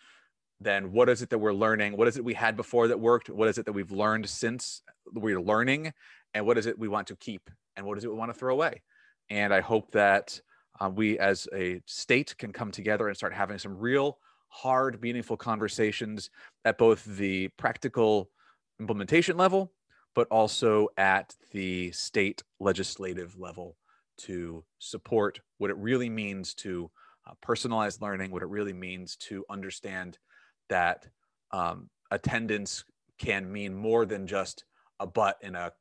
then 0.61 0.93
what 0.93 1.09
is 1.09 1.23
it 1.23 1.31
that 1.31 1.39
we're 1.39 1.55
learning? 1.55 1.97
What 1.97 2.09
is 2.09 2.17
it 2.17 2.25
we 2.25 2.35
had 2.35 2.57
before 2.57 2.89
that 2.89 3.01
worked? 3.01 3.31
What 3.31 3.49
is 3.49 3.59
it 3.59 3.67
that 3.67 3.73
we've 3.73 3.93
learned 3.93 4.29
since 4.29 4.83
we're 5.13 5.41
learning? 5.41 5.93
And 6.35 6.47
what 6.47 6.59
is 6.59 6.67
it 6.67 6.79
we 6.79 6.89
want 6.89 7.09
to 7.09 7.17
keep? 7.17 7.51
And 7.77 7.87
what 7.87 7.99
is 7.99 8.05
it 8.05 8.09
we 8.09 8.17
want 8.17 8.33
to 8.33 8.39
throw 8.39 8.53
away? 8.53 8.83
And 9.31 9.55
I 9.55 9.61
hope 9.61 9.91
that 9.93 10.41
uh, 10.81 10.91
we 10.91 11.19
as 11.19 11.49
a 11.55 11.81
state 11.87 12.37
can 12.39 12.53
come 12.53 12.71
together 12.71 13.09
and 13.09 13.17
start 13.17 13.33
having 13.33 13.59
some 13.59 13.79
real 13.79 14.19
hard, 14.51 15.01
meaningful 15.01 15.37
conversations 15.37 16.31
at 16.65 16.77
both 16.77 17.05
the 17.05 17.49
practical 17.57 18.31
implementation 18.79 19.37
level, 19.37 19.73
but 20.15 20.29
also 20.29 20.89
at 20.99 21.35
the 21.53 21.91
state 21.93 22.43
legislative 22.59 23.39
level 23.39 23.77
to 24.19 24.63
support 24.79 25.41
what 25.59 25.71
it 25.71 25.77
really 25.77 26.11
means 26.11 26.53
to 26.53 26.91
uh, 27.27 27.33
personalize 27.45 28.01
learning, 28.01 28.31
what 28.31 28.43
it 28.43 28.49
really 28.49 28.73
means 28.73 29.17
to 29.17 29.45
understand 29.49 30.19
that 30.69 31.07
um, 31.53 31.89
attendance 32.11 32.85
can 33.19 33.51
mean 33.51 33.75
more 33.75 34.05
than 34.05 34.27
just 34.27 34.65
a 34.99 35.07
butt 35.07 35.39
in 35.43 35.55
a 35.55 35.73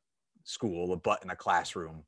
school, 0.44 0.94
a 0.94 0.98
butt 0.98 1.24
in 1.24 1.30
a 1.30 1.36
classroom, 1.36 2.04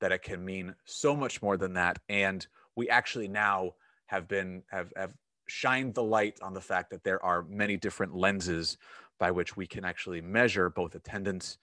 that 0.00 0.12
it 0.12 0.22
can 0.22 0.44
mean 0.44 0.74
so 0.84 1.16
much 1.16 1.42
more 1.42 1.56
than 1.56 1.74
that. 1.74 1.98
And 2.08 2.46
we 2.74 2.88
actually 2.88 3.28
now 3.28 3.72
have 4.06 4.28
been 4.28 4.62
have 4.70 4.92
have 4.96 5.14
shined 5.46 5.94
the 5.94 6.02
light 6.02 6.38
on 6.42 6.54
the 6.54 6.60
fact 6.60 6.90
that 6.90 7.04
there 7.04 7.24
are 7.24 7.42
many 7.42 7.76
different 7.76 8.14
lenses 8.14 8.78
by 9.18 9.30
which 9.30 9.56
we 9.56 9.66
can 9.66 9.84
actually 9.84 10.20
measure 10.20 10.68
both 10.70 10.94
attendance, 10.94 11.58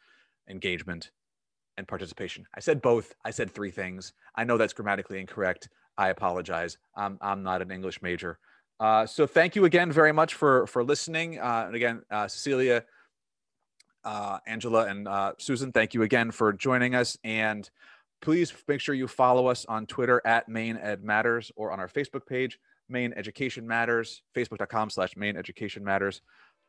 engagement, 0.50 1.12
and 1.78 1.88
participation. 1.88 2.46
I 2.56 2.60
said 2.60 2.82
both. 2.82 3.16
I 3.26 3.32
said 3.32 3.52
three 3.52 3.72
things. 3.72 4.14
I 4.36 4.44
know 4.44 4.58
that's 4.58 4.74
grammatically 4.74 5.20
incorrect. 5.20 5.70
I 5.98 6.10
apologize. 6.10 6.78
I'm, 6.96 7.18
I'm 7.22 7.44
not 7.44 7.62
an 7.62 7.72
English 7.72 8.02
major. 8.02 8.40
Uh, 8.80 9.06
so 9.06 9.28
thank 9.28 9.56
you 9.56 9.66
again 9.66 9.92
very 9.92 10.12
much 10.12 10.34
for 10.34 10.68
for 10.68 10.84
listening. 10.84 11.40
Uh, 11.40 11.66
and 11.68 11.76
again, 11.76 12.02
uh, 12.10 12.28
Cecilia, 12.28 12.84
uh, 14.04 14.40
Angela, 14.48 14.88
and 14.88 15.08
uh, 15.08 15.34
Susan, 15.38 15.72
thank 15.72 15.94
you 15.94 16.02
again 16.02 16.32
for 16.32 16.52
joining 16.52 16.96
us. 16.96 17.18
And 17.24 17.70
please 18.22 18.54
make 18.68 18.82
sure 18.82 18.96
you 18.96 19.08
follow 19.08 19.48
us 19.48 19.66
on 19.66 19.86
Twitter 19.86 20.22
at 20.26 20.50
Maine 20.50 20.78
Ed 20.78 21.04
Matters 21.04 21.52
or 21.56 21.72
on 21.72 21.80
our 21.80 21.88
Facebook 21.88 22.26
page, 22.26 22.60
Maine 22.90 23.14
Education 23.16 23.68
Matters, 23.68 24.22
facebook.com 24.36 24.90
slash 24.90 25.16
Maine 25.16 25.38
Education 25.38 25.84
Matters. 25.84 26.22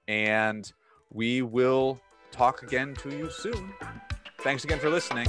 And 0.08 0.70
we 1.10 1.42
will 1.42 2.00
talk 2.32 2.62
again 2.62 2.94
to 2.96 3.10
you 3.10 3.30
soon. 3.30 3.72
Thanks 4.40 4.64
again 4.64 4.78
for 4.78 4.90
listening. 4.90 5.28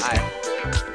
Bye. 0.00 0.94